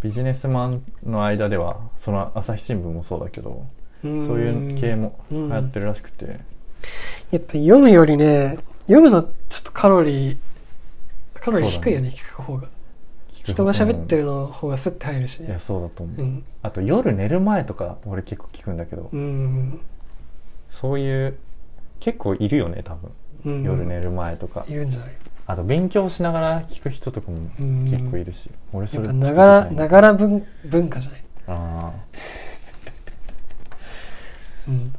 [0.01, 3.66] ビジネスマンの間ではその朝日新聞もそうだけど
[4.01, 6.39] そういう系も流行ってるらしくて、
[7.32, 9.32] やっぱ読むよりね読むのちょ
[9.62, 10.38] っとカロリー
[11.34, 12.10] カロリー低いよね。
[12.10, 12.68] 聞く方が
[13.54, 15.47] 人が喋ってる、るの方がスッて入るしね。
[15.47, 16.43] いやそうだと思う、うん。
[16.62, 19.80] あと夜寝る前とか俺結構聞くんだけど、うん。
[20.72, 21.38] そういう
[22.00, 23.12] 結構いるよね多分、
[23.45, 23.64] うん。
[23.64, 24.66] 夜寝る前とか。
[24.68, 25.10] いるんじゃない？
[25.47, 27.86] あと勉強しながら聞く人とかもうん。
[27.86, 31.24] 結構いるし、俺それながらながら文文化じゃない？
[31.47, 31.91] あ
[34.68, 34.93] うん。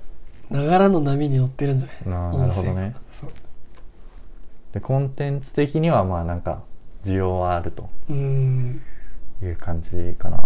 [0.50, 1.96] ながらの波に乗ってるんじゃない？
[2.06, 2.94] あななるほどね。
[3.12, 3.30] そう。
[4.72, 6.62] でコンテンツ的にはまあなんか
[7.04, 7.88] 需要はあると。
[8.08, 8.82] うん。
[9.42, 10.36] いう感じかな。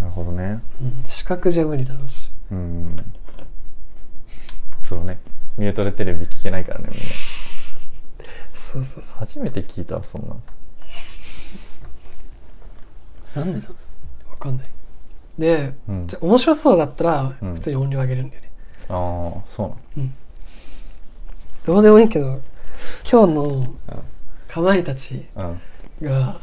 [0.00, 0.62] なるほどね。
[0.80, 1.02] うん。
[1.04, 2.30] 視覚じゃ無理だろうし。
[2.50, 3.12] うん。
[4.82, 5.18] そうね。
[5.56, 7.04] ミュートでテレビ聞けないからねみんな。
[8.54, 10.36] そうそうそ初めて聞いたわそんな
[13.36, 13.68] うなんでだ？
[14.30, 14.66] わかんない。
[15.38, 16.06] で、うん。
[16.06, 17.54] じゃあ面白そうだったらうん。
[17.54, 18.50] 普通に音量上げるんだよね、
[18.88, 18.94] ああ
[19.48, 19.64] そ
[19.96, 20.10] うなの。
[21.64, 22.42] どうでもいいけど
[23.10, 23.74] 今日の
[24.54, 25.60] かまいたちうん。
[26.00, 26.40] が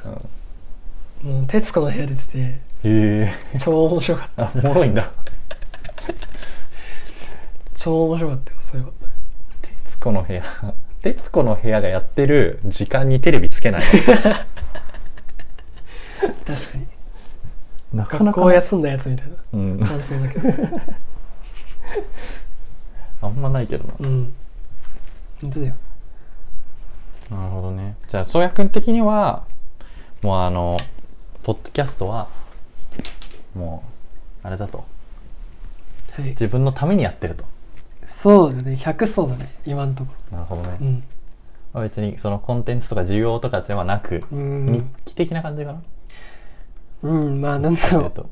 [1.24, 3.34] うんもう『徹子の部屋』出ててへえ。
[3.58, 4.46] 超面白かった。
[4.48, 5.10] あおもろいんだ。
[7.76, 8.90] 超面白かったよそれは
[9.86, 10.44] 『徹子の部屋』
[11.04, 13.82] 『徹子の部屋』がやってる時間にテレビつけない。
[13.82, 14.02] 確
[16.44, 16.88] かに。
[17.94, 18.42] なかなか。
[18.42, 19.36] 学校休んだやつみたいな。
[19.54, 19.80] うん。
[19.80, 20.50] 感想だけど。
[23.28, 23.94] あんまないけどな。
[24.00, 24.34] うん。
[25.40, 25.76] 本当だよ
[27.32, 27.96] なるほどね。
[28.10, 29.46] じゃあ宗谷君的には
[30.22, 30.78] もうあの
[31.44, 32.28] ポッドキャストは
[33.56, 33.84] も
[34.44, 34.84] うあれだと。
[36.12, 36.26] はい。
[36.32, 37.46] 自分のためにやってると。
[38.06, 38.76] そうだね。
[38.76, 39.54] 100そうだね。
[39.66, 41.04] 今のとこなるほどね、ろうん。
[41.74, 45.82] まあ別にそのコンテンツとか需要とかではなく、う日ん、記的な感じかな。
[47.04, 48.04] うん、まあなんだろう。
[48.04, 48.30] えっと。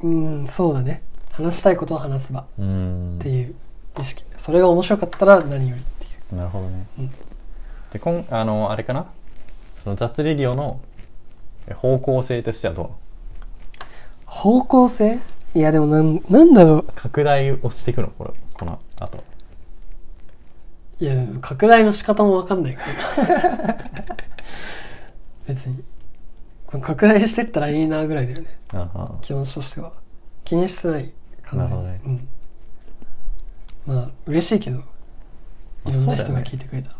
[0.00, 1.02] うんそうだね。
[1.30, 2.46] 話したいことを話せば。
[2.58, 3.18] うーん。
[3.18, 3.54] っていう
[4.00, 4.24] 意識。
[4.38, 6.36] それが面白かったら何よりっていう。
[6.36, 7.10] なるほどね、うん
[7.92, 9.06] でこんあのあれかな？
[9.84, 10.80] その雑レディオの
[11.68, 12.88] え方向性としてはどう？
[14.26, 15.18] 方向性？
[15.54, 16.86] いやでもなんなんだろう。
[16.94, 18.08] 拡大をしていくの？
[18.08, 19.22] これこの後。
[21.00, 22.74] いや拡大の仕方もわかんない。
[22.76, 22.82] か
[23.22, 23.76] ら
[25.46, 25.82] 別に。
[26.66, 28.48] これ拡大してったらいいなぐらいだよね。
[29.20, 29.92] 気持ちとしては。
[30.44, 31.12] 気にしてない
[31.42, 31.74] 感じ。
[31.74, 32.00] ね。
[32.06, 32.28] うん。
[33.84, 34.80] まあ嬉しいけど
[35.84, 36.96] あいろんな人が聞いてくれたら、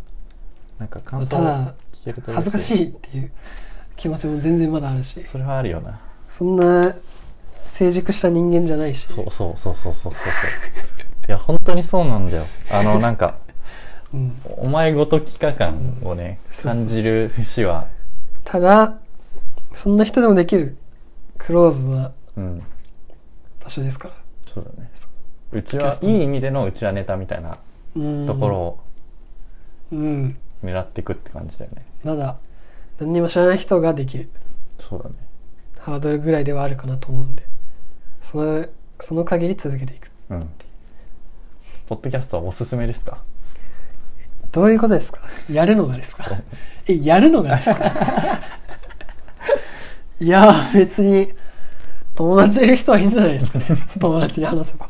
[0.82, 3.30] なんか感想をただ聞けると恥ずかしいいっていう
[3.94, 5.22] 気持ちも全然まだあるし。
[5.22, 6.00] それはあるよな。
[6.28, 6.92] そんな
[7.66, 9.06] 成熟した人間じゃないし。
[9.06, 10.10] そうそうそうそうそう。
[10.10, 10.12] そう
[11.28, 12.46] いや本当にそうなんだよ。
[12.68, 13.36] あのなんか
[14.12, 16.86] うん、お前ごときか感をね、そうそうそう。
[16.86, 17.86] 感じる節は。
[18.44, 18.98] ただ
[19.72, 20.76] そんな人でもできる
[21.38, 22.62] クローズなうん。
[23.62, 24.14] 場所ですから。
[24.52, 24.90] そうだね。
[25.52, 25.62] う。
[25.62, 27.56] ちはいい意味でのうちはネタみたいな
[27.94, 28.26] うん。
[28.26, 28.80] ところを
[29.92, 32.36] うん狙っていくって感じだよね、まだ
[33.00, 34.28] 何にも知らない人ができる。
[34.78, 35.14] そうだね。
[35.80, 37.42] ハードルぐらいではあるかなと思うんで。
[38.20, 38.66] その
[39.00, 40.10] その限り続けていく。
[40.30, 40.48] うん。
[41.88, 43.18] ポッドキャストはおすすめですか？
[44.52, 45.18] どういうことですか？
[45.50, 46.24] やるのがですか？
[46.86, 47.92] えやるのがですか？
[50.20, 51.32] いや別に
[52.14, 53.66] 友達いる人はいいんじゃないですかね。
[53.98, 54.88] 友達に話せば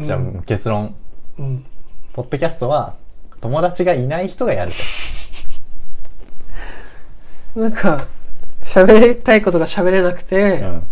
[0.00, 0.94] じゃあうん結論。
[1.38, 1.64] うん。
[2.12, 2.96] ポッドキャストは
[3.40, 4.72] 友達がいない人がやる
[7.54, 8.06] なんか
[8.62, 10.82] 喋りたいことが喋れなくて、と、うん、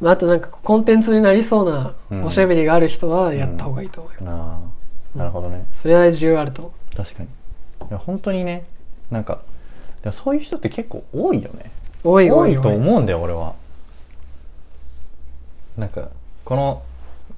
[0.00, 2.24] まあ、あとなんかコンテンツになりそうなうん。
[2.24, 4.58] おしゃべりがある人はやった方がいいと思うよ、あ
[5.14, 5.66] あなるほどね。
[5.72, 6.62] それは重要あると。
[6.62, 7.28] 思確かに。
[7.28, 8.64] いや本当にね
[9.10, 9.40] なんか
[10.12, 11.70] そういう人って結構多いよね。
[12.04, 13.54] う多い多多いと思うんだよ俺は。
[15.76, 16.08] なんか
[16.44, 16.82] この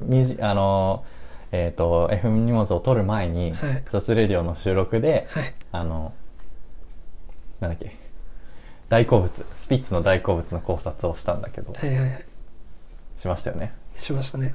[0.01, 1.05] にじあの
[1.53, 3.85] えっ、と FM 荷物を取る前に、はい。
[3.91, 5.55] 雑レディオの収録ではい。
[5.73, 6.13] あの
[7.61, 7.97] なんだっけ
[8.89, 12.25] 大好物スピッツの大好物の考察をしたんだけどはいはいはい。
[13.17, 13.73] しましたよね。
[13.97, 14.55] しましたね。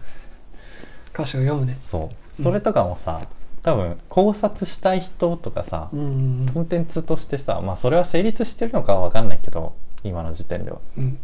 [1.13, 1.77] 歌詞を読むね。
[1.79, 2.41] そう。
[2.41, 3.21] それとかもさ、
[3.65, 9.73] 多分考察したい人とかさ、うんうんコンテンツとしてさまあそれは成立してるのかは分かんないけど
[10.03, 10.79] 今の時点では。
[10.97, 11.17] うん。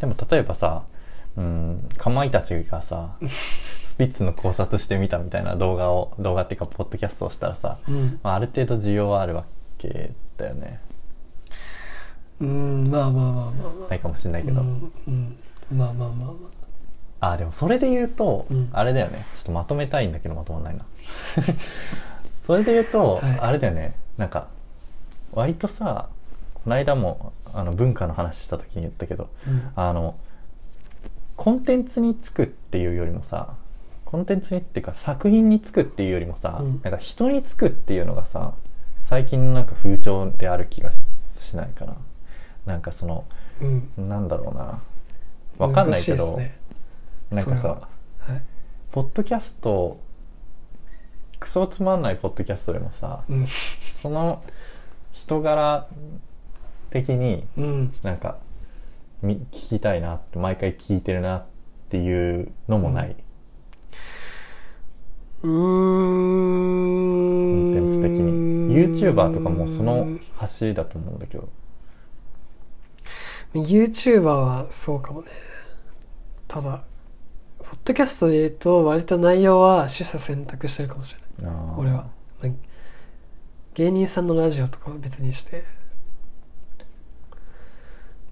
[0.00, 0.82] でも例えばさ
[1.36, 1.88] うん。
[1.96, 3.16] かまいたちがさ
[3.86, 8.20] スピッツの考察してみたみたいな動画を動画っていうかポッドキャストをしたらさ、うん。
[8.22, 9.44] まあ、ある程度需要はあるわ
[9.78, 10.80] けだよね。
[12.40, 12.90] うん。
[12.90, 13.90] まあまあまあまあまあ。
[13.90, 14.92] ないかもしれないけど、うん。
[15.06, 15.38] うん。
[15.70, 17.36] まあまあまあまあ。
[17.36, 18.70] でもそれで言うと、うん。
[18.72, 19.26] あれだよね。
[19.34, 20.84] ちょっとまとめたいんだけどまとまんないな
[22.46, 23.38] それで言うと、はい。
[23.40, 23.94] あれだよね。
[24.16, 24.48] なんか
[25.32, 26.08] 割とさ
[26.54, 29.28] この間もあの文化の話した時に言ったけど
[29.74, 30.14] あの
[31.42, 33.56] コンテンツにつくっていうよりもさ
[34.04, 36.80] コンテンツにっていうか作品につくっていうよりもさ、うん。
[36.84, 38.54] なんか人につくっていうのがさ
[38.96, 41.96] 最近のなんか風潮である気がしないかな。
[42.64, 43.24] なんかその
[43.60, 43.90] うん。
[43.96, 44.82] なんだろうな。
[45.58, 46.56] わかんないけど、ね。
[47.32, 47.88] なんかさは。
[48.20, 48.42] はい。
[48.92, 49.98] ポッドキャスト
[51.40, 53.48] クソつまんないポッドキャストでもさうん。
[54.00, 54.44] その
[55.10, 55.88] 人柄
[56.90, 57.94] 的にうん。
[58.04, 58.51] なんかみ
[59.22, 61.46] 聞きたいなって毎回聞いてるなっ
[61.88, 63.16] ていうのもない、
[65.42, 68.74] うーコんンテンツ的に。
[68.74, 71.48] YouTuber とかもその走りだと思うんだけど。
[73.54, 75.28] YouTuber はそうかもね。
[76.48, 76.84] ただ
[77.58, 81.54] ポッドキャストで言うと割と内容は取捨選択してるかもしれない。
[81.76, 82.06] 俺は。
[82.42, 82.52] まあ
[83.74, 85.64] 芸人さんのラジオとかは別にして。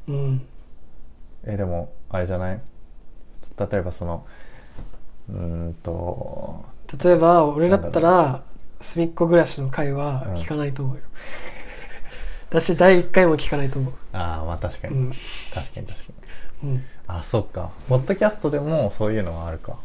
[0.09, 0.47] うん
[1.45, 2.61] えでもあれじゃない？
[3.59, 4.27] 例えばその
[5.29, 5.37] うー
[5.71, 6.65] んと
[7.03, 8.43] 例えば俺だったら
[8.81, 11.03] 隅っこ暮らしの回は聞かないと思うよ、
[12.49, 13.93] 私第1回も聞かないと思う。
[14.13, 15.11] ああまあ確かに、うん。
[15.11, 16.13] 確かに確か
[16.63, 16.71] に。
[16.71, 16.85] うん。
[17.07, 17.71] あそっか。
[17.89, 19.77] ポッドキャストでもそういうのはあるか。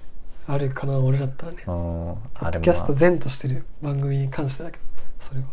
[0.47, 1.57] あるかな俺だったらね。
[1.59, 1.65] うん。
[1.65, 3.65] ポッドキャストまあ全としてる。
[3.81, 4.83] 番組に関してだけど。
[5.19, 5.47] それは。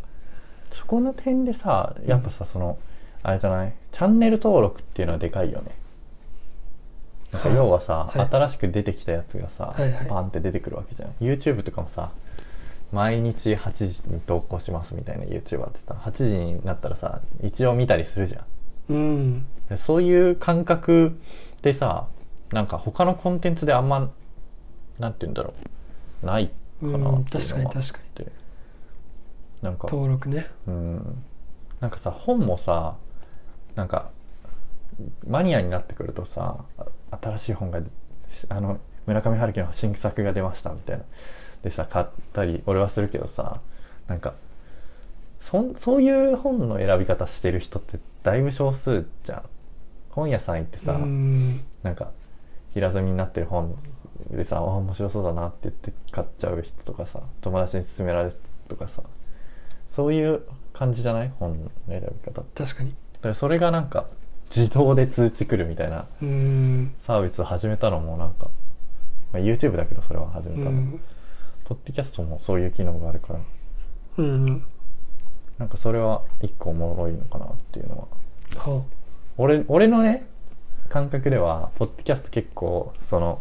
[0.71, 2.79] そこの点でさやっぱさその
[3.23, 3.75] あれじゃない？
[3.91, 5.73] チャンネル登録っていうのはでかいよね
[7.33, 8.29] なんか要はさ、はい。
[8.31, 10.07] 新しく出てきたやつがさ、はいはい。
[10.07, 11.11] バンって出てくるわけじゃん。
[11.21, 12.11] YouTube とかもさ
[12.93, 18.45] 毎日8時に投稿しますみたいな YouTuber ってさ8時になったらさ一応見たりするじゃん。
[18.91, 19.47] うん。
[19.71, 21.19] でそういう感覚
[21.63, 22.07] でさ
[22.53, 24.11] なんか他のコンテンツであんま
[24.99, 25.55] なんて言うんだろ
[26.23, 26.27] う。
[26.27, 26.51] ない
[26.83, 28.27] かなって確かに確かに。
[29.63, 30.49] なんか登録ね。
[30.67, 31.25] うん。
[31.81, 32.97] なんかさ本もさ
[33.75, 34.11] なんか
[35.27, 36.82] マニアになってくるとさあ
[37.21, 37.81] 新しい本が
[38.49, 41.05] あの村上春樹の新作が出ましたみたいな。
[41.63, 43.61] でさ買ったり俺はするけどさ
[44.09, 44.35] なんか
[45.41, 49.43] そんそういう本の選び方してる人ってだいぶ少数じゃん。
[50.11, 51.65] 本屋さん行ってさ、うん。
[51.83, 52.11] なんか
[52.75, 53.77] 平積みになってる本
[54.31, 58.37] でさあ面白そうだなって言って買っちゃう人とかさ友達に勧められる
[58.69, 59.03] とかさ
[59.91, 60.43] そういう
[60.73, 61.33] 感じじゃない？
[61.39, 62.91] 本の選び方確かに。
[62.91, 64.07] だからそれがなんか
[64.55, 66.95] 自動で通知来るみたいなうん。
[67.01, 68.51] サービスを始めたのもなんか、
[69.33, 71.01] まあ、YouTube だけどそれは始うめたの、ん。
[71.65, 73.41] ポッドキャストもそういう機能があるから。
[74.19, 74.65] うん。
[75.59, 78.07] なんかそれは一個おもろいのかなっていうのは。
[78.61, 78.83] は
[79.39, 80.27] 俺俺のね
[80.91, 83.41] 感覚ではポッドキャスト結構その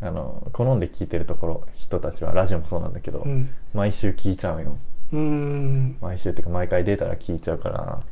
[0.00, 3.50] あの好んで聞いてるところ人たちはラジオもそうなんだけど、あうん。
[3.72, 4.76] 毎週聞いちゃうよ。
[5.12, 5.96] うん。
[6.00, 8.02] 毎週っていうか毎回出たら聞いちゃうから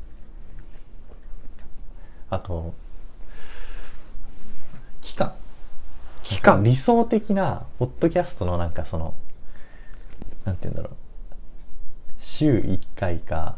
[2.31, 2.73] あと
[5.03, 5.35] 期間。
[6.23, 6.63] 期間？
[6.63, 9.15] 理想的なポッドキャストのなんかその
[10.45, 10.93] なんて言うんだろう。
[12.21, 13.57] 週1回か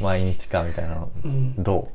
[0.00, 1.54] 毎日かみたいなのうん。
[1.62, 1.88] ど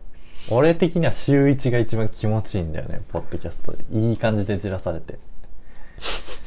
[0.50, 0.54] う？
[0.54, 3.76] 俺的には週1が一番気持ちいいんだよねポッドキャスト。
[3.92, 5.20] いい感じでじらされて。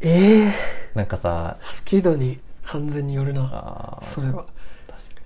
[0.00, 0.52] ええ
[0.94, 4.44] なんかさ好き度に完全によるなそれは。
[4.44, 4.52] 確か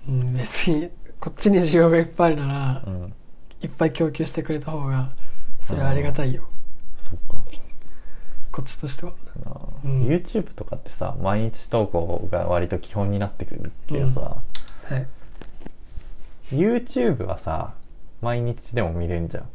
[0.07, 0.89] うん別に
[1.19, 3.13] こっちに需要がいっぱいあるならにうん。
[3.61, 5.11] いっぱい供給してくれた方が
[5.61, 6.47] それはありがたいよ。
[6.97, 7.43] そっか。
[8.51, 9.13] こっちとしては。
[9.83, 10.07] うん。
[10.07, 15.07] YouTube とかってさ毎日投稿が割と基本になってくるけどさ、はい。
[16.51, 17.73] YouTube はさ
[18.21, 19.49] 毎日でも見れんじゃん。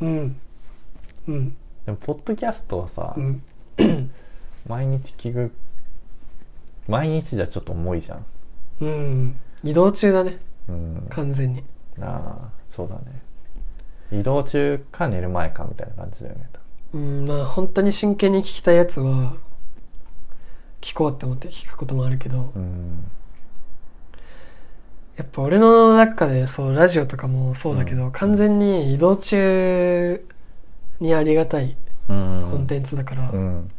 [0.00, 0.40] うん。
[1.28, 1.56] うん。
[1.84, 3.42] でもポッドキャストはさ、うん。
[4.66, 5.52] 毎日聞く
[6.88, 8.24] 毎日じゃちょっと重いじゃん。
[8.80, 9.40] うん。
[9.62, 11.06] 移動中だねうん。
[11.10, 11.64] 完全に。
[11.96, 13.22] なあそうだね。
[14.12, 16.48] 移動中か寝る前かみたいな感じだよね
[16.94, 19.34] うんまあ本当に真剣に聞きたいやつは
[20.80, 22.52] 聞こうって思って聞くこともあるけど。
[22.54, 23.04] うん。
[25.16, 30.24] やっぱ俺の中でそうラジオとかもそうだけど、完全に移動中
[31.00, 31.76] にありがたい
[32.08, 32.46] うん。
[32.48, 33.70] コンテンツだから、うん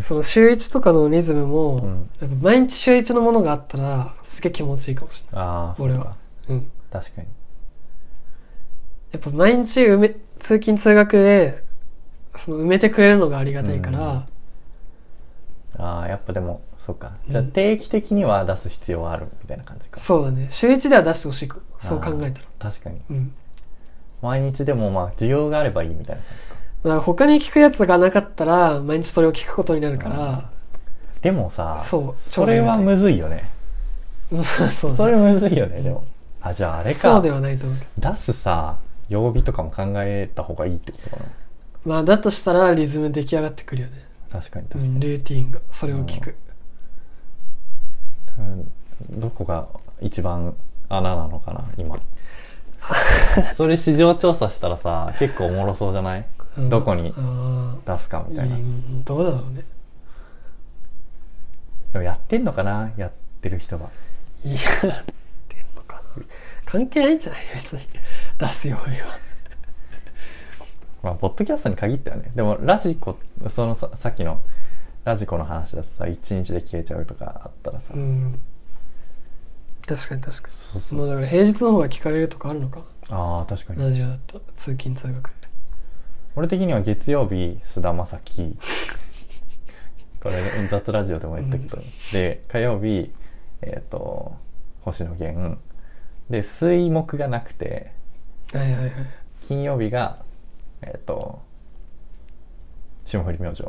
[0.00, 2.10] その週一とかのリズムも、うん。
[2.20, 6.04] やっぱ毎日週一のものがあったらすげえ気持ちいいかもしれああ俺は。
[6.04, 6.14] ない、
[6.48, 7.28] うん、確かに。
[9.12, 11.64] やっぱ毎日埋め通勤通学で
[12.36, 14.26] その埋めてくれるのがありがたいから、
[15.78, 17.12] ああやっぱでもそうか。
[17.26, 17.30] うん。
[17.30, 20.00] じゃあ定期的には出す必要はあるみたいな感じか。
[20.00, 20.48] そうだね。
[20.50, 21.48] 週一では出してほしい。
[21.78, 22.46] そう考えたら。
[22.58, 23.00] 確かに。
[23.10, 23.34] うん。
[24.22, 26.53] 毎日でもまあ需要があればいいみたいな感じか
[26.84, 30.50] だから他に聞くやつがなかったら毎日それを聞くことになるから、
[31.22, 33.48] でもさそうそれはむずいよね。
[34.30, 36.04] む そうだそれむずいよねでも。
[36.42, 37.00] あじゃああれか。
[37.00, 38.10] そうではないと思うけど。
[38.10, 38.76] 出すさ
[39.08, 41.22] 曜日とかも考えた方がいいってことかな。
[41.86, 43.94] まあだとしたらリズム出来上がってくるよね、
[44.30, 44.96] 確かにう確かに。
[44.96, 46.34] ん、ルーティンがそれを聞く、
[48.38, 48.72] うん。
[49.20, 49.66] どこが
[50.00, 50.54] 一番
[50.90, 51.98] 穴なのかな今。
[53.56, 56.18] それ市場調査したらさ結構おもろそうじゃない？
[56.20, 56.24] うん
[56.56, 58.56] どこにあ出すかみあたいな。
[59.04, 59.64] どうだろうね。
[61.92, 62.92] でもやってんのかな？
[62.96, 63.88] やってる人が
[64.44, 64.60] いやっ
[65.48, 66.22] てんのかな。
[66.64, 67.42] 関係ないんじゃない？
[67.54, 67.80] 別に
[68.38, 69.18] 出す曜日は。
[71.02, 72.32] まあポッドキャストに限ってはね。
[72.34, 74.40] でもラジコそのささっきの
[75.04, 78.40] ラジコの話だとさ1日で消えちゃうとかあったらさ、うん。
[79.86, 80.48] 確かに確か
[80.90, 80.96] に。
[80.96, 82.80] もうだから平日の方が聞かれるとかあるのか？
[83.10, 83.82] ああ確かに。
[83.82, 85.43] ラジオだったら通勤通学で
[86.36, 88.56] 俺的には月曜日菅田将暉。
[90.20, 91.78] これ雑ラジオでも言ったけど、
[92.12, 93.12] で火曜日
[93.62, 94.34] えっ、と
[94.82, 95.58] 星野源。
[96.30, 97.92] で水木がなくて。
[98.52, 98.92] はいはいはい。
[99.42, 100.18] 金曜日が
[100.82, 101.40] えっ、と
[103.04, 103.62] 霜降り明星。
[103.64, 103.66] っ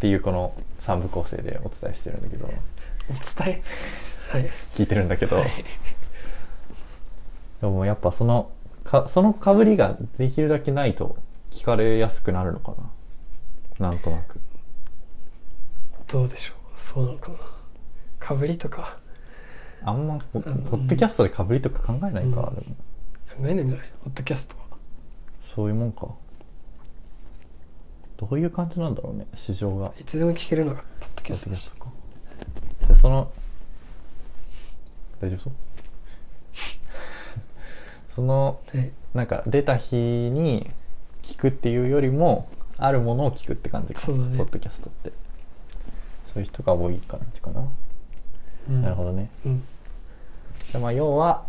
[0.00, 2.46] ていうこの3部構成でお伝えしてるんだけど。
[2.46, 3.62] お伝え？
[4.30, 4.50] はい。
[4.74, 5.50] 聞いてるんだけど、はい。
[7.60, 8.50] でもやっぱその
[8.82, 11.16] かそのかぶりができるだけないと
[11.54, 12.74] 聞かれやすくなるのか
[13.78, 13.88] な？
[13.90, 14.40] なんとなく。
[16.08, 16.56] どうでしょう？
[16.74, 17.38] そうなのかな。
[18.18, 18.98] かぶりとか。
[19.84, 22.32] あんまポッドキャストでかぶりとか考えないか、うん。
[22.32, 22.50] でも。
[22.50, 22.54] 考
[23.40, 23.88] えないんじゃない？
[24.02, 24.64] ポッドキャストは。
[25.54, 26.08] そういうもんか。
[28.16, 29.92] どういう感じなんだろうね市場が。
[30.00, 31.68] いつでも聞けるのがポッドキャストだし。
[31.70, 31.86] か。
[32.82, 33.30] じゃあその
[35.20, 35.52] 大丈夫そう？
[38.14, 40.70] そのはいなんか出た日に
[41.24, 42.46] 聞くっていうよりも
[42.76, 44.00] あるものを聞くって感じか。
[44.00, 44.36] そうだね。
[44.36, 45.12] ポッドキャストって。
[46.32, 47.64] そういう人が多い感じかな、
[48.68, 48.82] うん。
[48.82, 49.30] なるほどね。
[49.46, 49.64] うん。
[50.72, 51.44] でまあ要は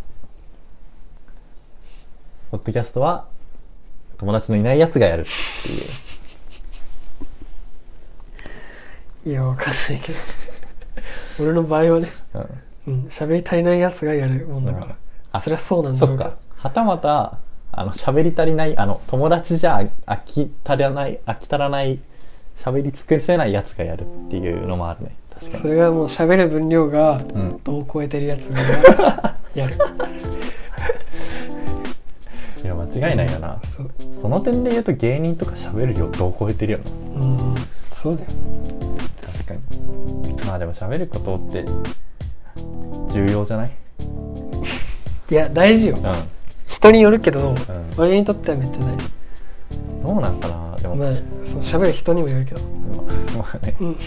[2.52, 3.28] ポッドキャストは
[4.18, 5.30] 友達のいないやつがやるって
[9.30, 9.32] いう。
[9.32, 10.20] いやわかんないけど。
[11.44, 12.88] 俺の場合はねうん。
[12.88, 14.90] うん喋り足りないやつがやるもんだかうん。
[14.90, 14.96] ら
[15.32, 16.36] あそりゃそうなんだろうか。
[16.56, 17.38] はたまた
[17.78, 22.00] あの喋り足りないあの友達じゃ飽き足らない飽き足らない
[22.58, 25.16] 喋り尽くせないやつがやるっていうのもあるね。
[25.34, 25.62] 確かに。
[25.64, 27.60] それがもう喋る分量がうん。
[27.64, 29.76] 度を超えてるやつが やる。
[32.64, 33.60] いや間違いないよな。
[34.22, 36.80] その点で言うと芸人とか喋る量どう超えてるよ
[37.16, 37.22] な。
[37.22, 37.56] うん。
[37.92, 38.28] そうだよ。
[39.22, 40.34] 確かに。
[40.48, 41.66] まあでも喋ることって
[43.12, 43.72] 重要じゃない？
[45.30, 45.98] いや大事よ。
[45.98, 46.04] うん
[46.68, 47.56] 人によるけど、ん。
[47.98, 49.10] 俺にとってはめっちゃ大事。
[50.04, 50.76] どうなんかな。
[50.78, 51.10] でも、まあ
[51.46, 52.62] その喋る人にもよるけど、
[53.38, 53.76] まあね。
[53.80, 53.98] うん、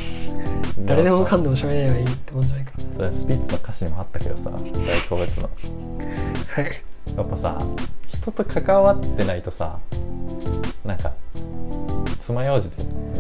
[0.87, 4.59] 誰でもかんででも喋れればいいってもんじゃないかそれスピッツの歌詞にもあったけどさ大
[5.09, 5.43] 好物の。
[5.43, 5.49] ら
[6.63, 6.83] はい。
[7.17, 7.59] やっぱさ
[8.07, 9.79] 人と関わってないとさ
[10.85, 11.13] なんか
[12.21, 12.67] 爪楊枝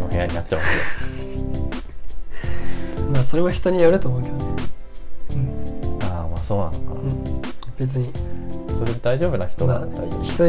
[0.01, 0.67] の部屋になっちゃうわ
[3.13, 4.45] まあそれも人によると思うけどね。
[5.31, 5.99] うん。
[5.99, 7.43] けよああまあそうなのかな、うん。
[7.79, 8.13] 別に
[8.79, 10.49] それで大丈夫な人まあなら大丈夫、一人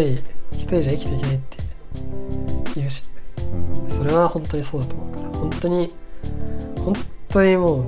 [0.51, 1.57] 一人じゃ生きていけないって
[2.75, 3.03] 言うし
[3.87, 3.89] うん。
[3.89, 5.29] それは本当にそうだと思うから。
[5.39, 5.91] 本当に
[6.77, 6.93] 本
[7.29, 7.85] 当にもう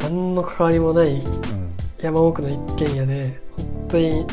[0.00, 1.72] 何の関わりもないうん。
[1.98, 4.26] 山奥の一軒家で本当に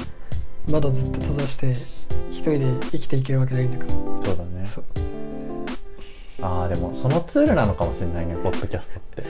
[0.70, 1.72] 窓ずっと閉ざして
[2.32, 3.92] 一人で生きていけるわけないんだから。
[3.92, 4.66] そうだね。
[4.66, 4.86] そう。
[6.42, 9.24] ああでもそのツールなのかもしれないねポッドキャストって。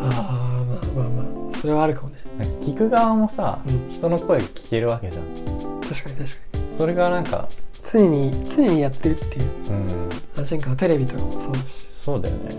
[0.00, 0.64] ああ
[0.94, 2.16] まあまあまあそれはあるかもね。
[2.60, 3.90] 聞く側もさ、うん。
[3.90, 5.53] 人の声聞けるわけじゃん
[5.94, 6.78] 確かに確かに。
[6.78, 7.48] それがなんか
[7.92, 9.50] 常に常にやってるっていう。
[9.70, 10.10] うん。
[10.36, 11.86] 安心感はテレビとかもそうだし。
[12.04, 12.50] そうだよね、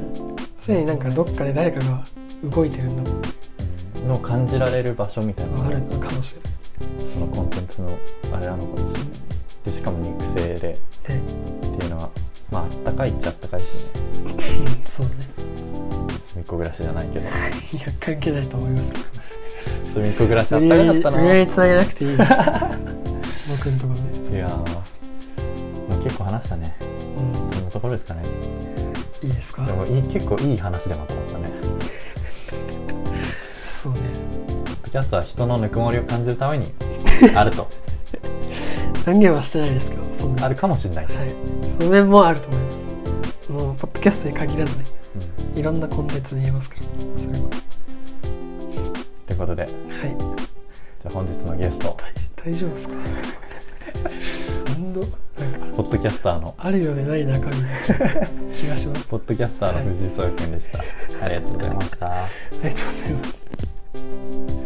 [0.66, 2.04] 常になんかどっかで誰かが
[2.44, 3.12] 動いてるんだ。
[3.12, 3.22] もん
[4.02, 6.42] うん、の感じられる場所みたいなのがあるのかもしれ
[7.14, 7.90] そのコンテンツの
[8.34, 9.10] あれなのかもしれない。
[9.66, 10.50] でしかも肉声で。
[10.50, 10.72] ないで。
[10.72, 11.12] って
[11.86, 12.10] いうのは
[12.50, 14.02] まああったかいっちゃあったかいしね。
[14.24, 14.30] う
[14.82, 15.22] んそうだね。
[16.26, 17.26] そういうっこ暮らしじゃないけど。
[17.26, 19.04] いや関係ないと思いますけど。
[19.94, 21.18] 隅っこ暮らしあったかかったな。
[21.18, 22.18] 無理やりつなげなくていい。
[22.18, 23.05] です
[23.48, 26.76] 僕のところで、いやー、まあ、結構話したね。
[27.18, 28.24] うん、そんなところですかね。
[29.22, 29.66] いいですか？
[29.66, 31.52] でもいい結構いい話でまとまったね。
[33.84, 34.00] そうね。
[34.84, 36.74] ポキャストは人のぬくもりを感じるために
[37.36, 37.68] あると。
[39.06, 40.46] 断言はしてないですけどそんな。
[40.46, 41.16] あるかもしれない、はい。
[41.72, 43.52] その面もあると思います。
[43.52, 44.84] もうポッドキャストに限らずね。
[45.54, 45.60] うん。
[45.60, 46.82] いろんなコンテンツに言えますから
[47.22, 47.46] それは。
[49.28, 49.64] ということで。
[49.64, 49.72] はい。
[49.72, 51.96] じゃあ本日のゲスト。
[52.00, 52.12] 大
[52.46, 52.93] 大丈夫ですか？
[55.76, 56.54] ポッドキャスターの。
[56.60, 57.60] あるようでない中身。
[57.64, 57.70] な
[58.54, 59.08] 気がします。
[59.08, 62.06] ポッドキャスターの藤井壮くんでした、ありがとうございました。
[62.06, 62.28] あ
[62.64, 64.64] りがとうございます